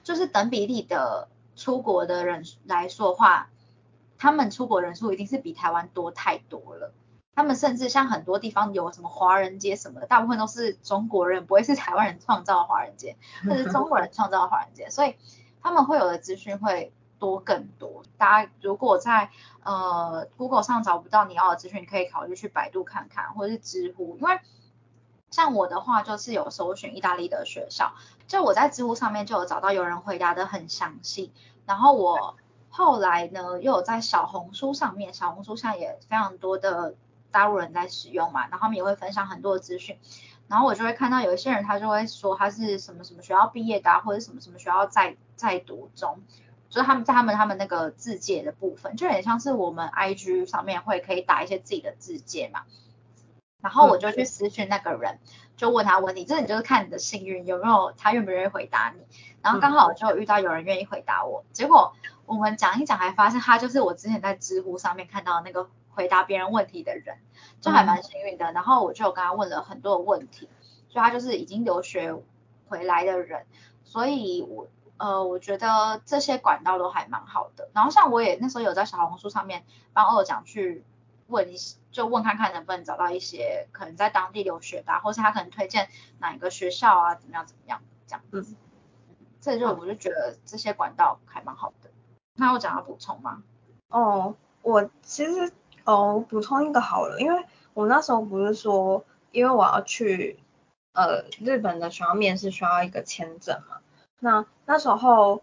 [0.04, 3.50] 就是等比例的出国的人来说话。
[4.22, 6.92] 他们出国人数一定是比台湾多太多了。
[7.40, 13.16] 他们甚至像很多地方有什么华人街什么的，大部分都是中国人，不会是台湾人创造的华人街，
[13.48, 15.16] 或是中国人创造的华人街，所以
[15.62, 18.04] 他们会有的资讯会多更多。
[18.18, 19.30] 大家如果在
[19.64, 24.18] 呃 Google 上找不到你要的资讯，可以考虑去百度看看，或者是知乎。
[24.20, 24.42] 因为
[25.32, 27.94] 像我的话，就是有搜寻意大利的学校，
[28.28, 31.32] 就我在知乎上面就有找到有人回答的很详细，
[31.66, 32.36] 然后我。
[32.72, 36.94] 后来呢，又有在小红书上面，小红书上也非常多的
[37.32, 39.98] 大陆人在使用嘛，然后他们也会分享很多的资讯，
[40.48, 46.20] 然后我就会看到有一些人他就会说他是什么什么学校毕业的，或者什么什么学校在在读中，
[46.70, 52.64] 就是他们在他们他们那个字界的部分，就有点像是我们 IG 上面会可以打一些自己的字界嘛，
[53.62, 55.20] 然后我就去私讯那个人，
[55.56, 59.04] 就问他问题，这你就是看你的幸运有没有他愿不愿意回答你，
[59.42, 61.94] 然后刚好就遇到有人愿意回答我，结果。
[62.26, 65.68] 我们讲一讲，还发现他就是我之前在知乎上面看到那个
[66.00, 67.18] 回答别人问题的人，
[67.60, 68.54] 就还蛮幸运的。
[68.54, 70.48] 然后我就跟他问了很多的问题，
[70.88, 72.16] 所以他就是已经留学
[72.70, 73.46] 回来的人，
[73.84, 77.68] 所以我呃，我觉得这些管道都还蛮好的。
[77.74, 80.86] 然后像我也那时候有在小红书上面帮二讲去
[81.28, 81.58] 问一，
[81.92, 85.90] 就问看看能不能找到一些可能在当地留学的，或是他可能推荐
[86.20, 88.56] 哪一个学校啊，怎么样怎么样这样子。
[89.42, 91.90] 这就我就觉得这些管道还蛮好的。
[92.36, 93.44] 那我讲要补充吗？
[93.90, 95.52] 哦，我其实
[95.86, 100.38] 哦补充一个好了，因为我那时候不是说，因为我要去
[100.94, 103.78] 呃日本的学校面试需要一个签证嘛。
[104.20, 105.42] 那那时候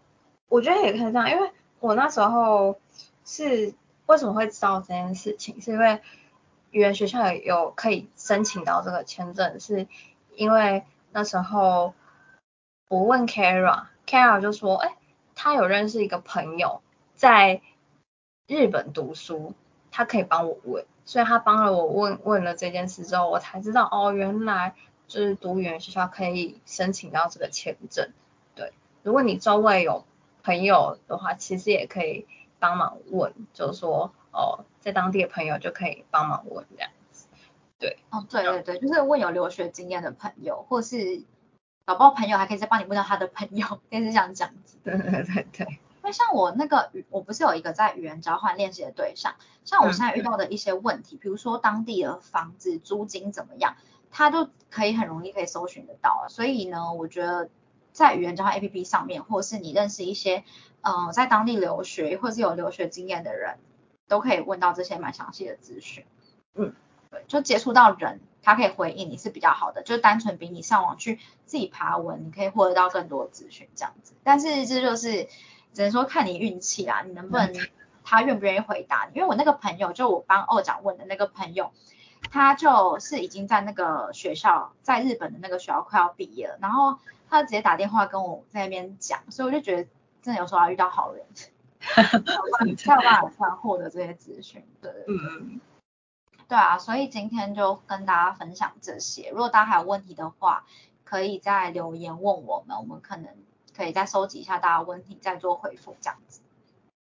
[0.49, 2.79] 我觉得也可以这样，因为我那时候
[3.25, 3.73] 是
[4.05, 6.01] 为什么会知道这件事情，是因为
[6.71, 9.87] 语言学校有有可以申请到这个签证，是
[10.35, 11.93] 因为那时候
[12.89, 14.95] 我问 Kara，Kara 就说，哎，
[15.33, 16.81] 他有认识一个朋友
[17.15, 17.61] 在
[18.47, 19.53] 日本读书，
[19.97, 24.75] 他可以帮我问，所以他帮了我问问了这件事之后，我才知道哦，原来
[25.07, 28.11] 就是读语言学校可以申请到这个签证。
[28.53, 30.05] 对如果你周围有
[30.43, 32.27] 朋友的话，其实也可以
[32.59, 37.25] 帮忙问，就是说哦，在当地的朋友就可以帮忙问这样子。
[37.79, 41.23] 对，哦，对对对，就是问有留学经验的朋友，或是
[41.85, 44.77] 搞不好朋友还可以再帮你问到他的朋友，类似像这样子。
[44.83, 45.79] 对对对对。
[46.07, 49.35] 因为像我那个语，我不是有一个在语言交换练习的对象，
[49.65, 53.75] 像我现在遇到的一些问题，比如说当地的房子租金怎么样，
[54.09, 56.27] 他就可以很容易可以搜寻得到。
[56.29, 57.49] 所以呢，我觉得。
[57.93, 60.43] 在语言交换 A P P 上面，或是你认识一些，
[60.81, 63.57] 嗯，在当地留学或是有留学经验的人，
[64.07, 66.05] 都可以问到这些蛮详细的资讯。
[66.53, 66.75] 嗯，
[67.09, 74.13] 对，就接触到人，他可以回应你是比较好的，就单纯比你上网去自己爬文，你可以获得到更多的资讯这样子。
[74.23, 75.27] 但是这就是
[75.77, 77.53] 只能说看你运气啦，你能不能
[78.03, 79.19] 他愿不愿意回答你？
[79.19, 81.71] 因为我那个朋友，就我帮二长问的那个朋友，
[82.31, 86.97] 他就是已经在那个学校，在日本的那个学校快要毕业了，然后。
[87.29, 89.89] 他直接打电话跟我在那边讲，所以我就觉得
[90.21, 91.25] 真的有时候要遇到好人，
[92.77, 94.63] 才有办法获得这些资讯。
[94.81, 95.59] 对，嗯，
[96.47, 99.29] 对啊，所以今天就跟大家分享这些。
[99.31, 100.63] 如果大家还有问题的话，
[101.03, 103.35] 可以再留言问我们，我们可能
[103.77, 106.41] 可以再收集一下大家问题，再做回复这样子。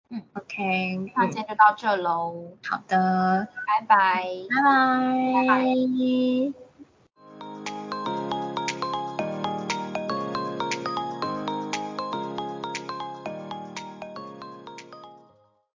[0.08, 2.52] 嗯，OK，那今天就到这喽。
[2.64, 6.61] 好的，拜拜，拜拜，拜拜。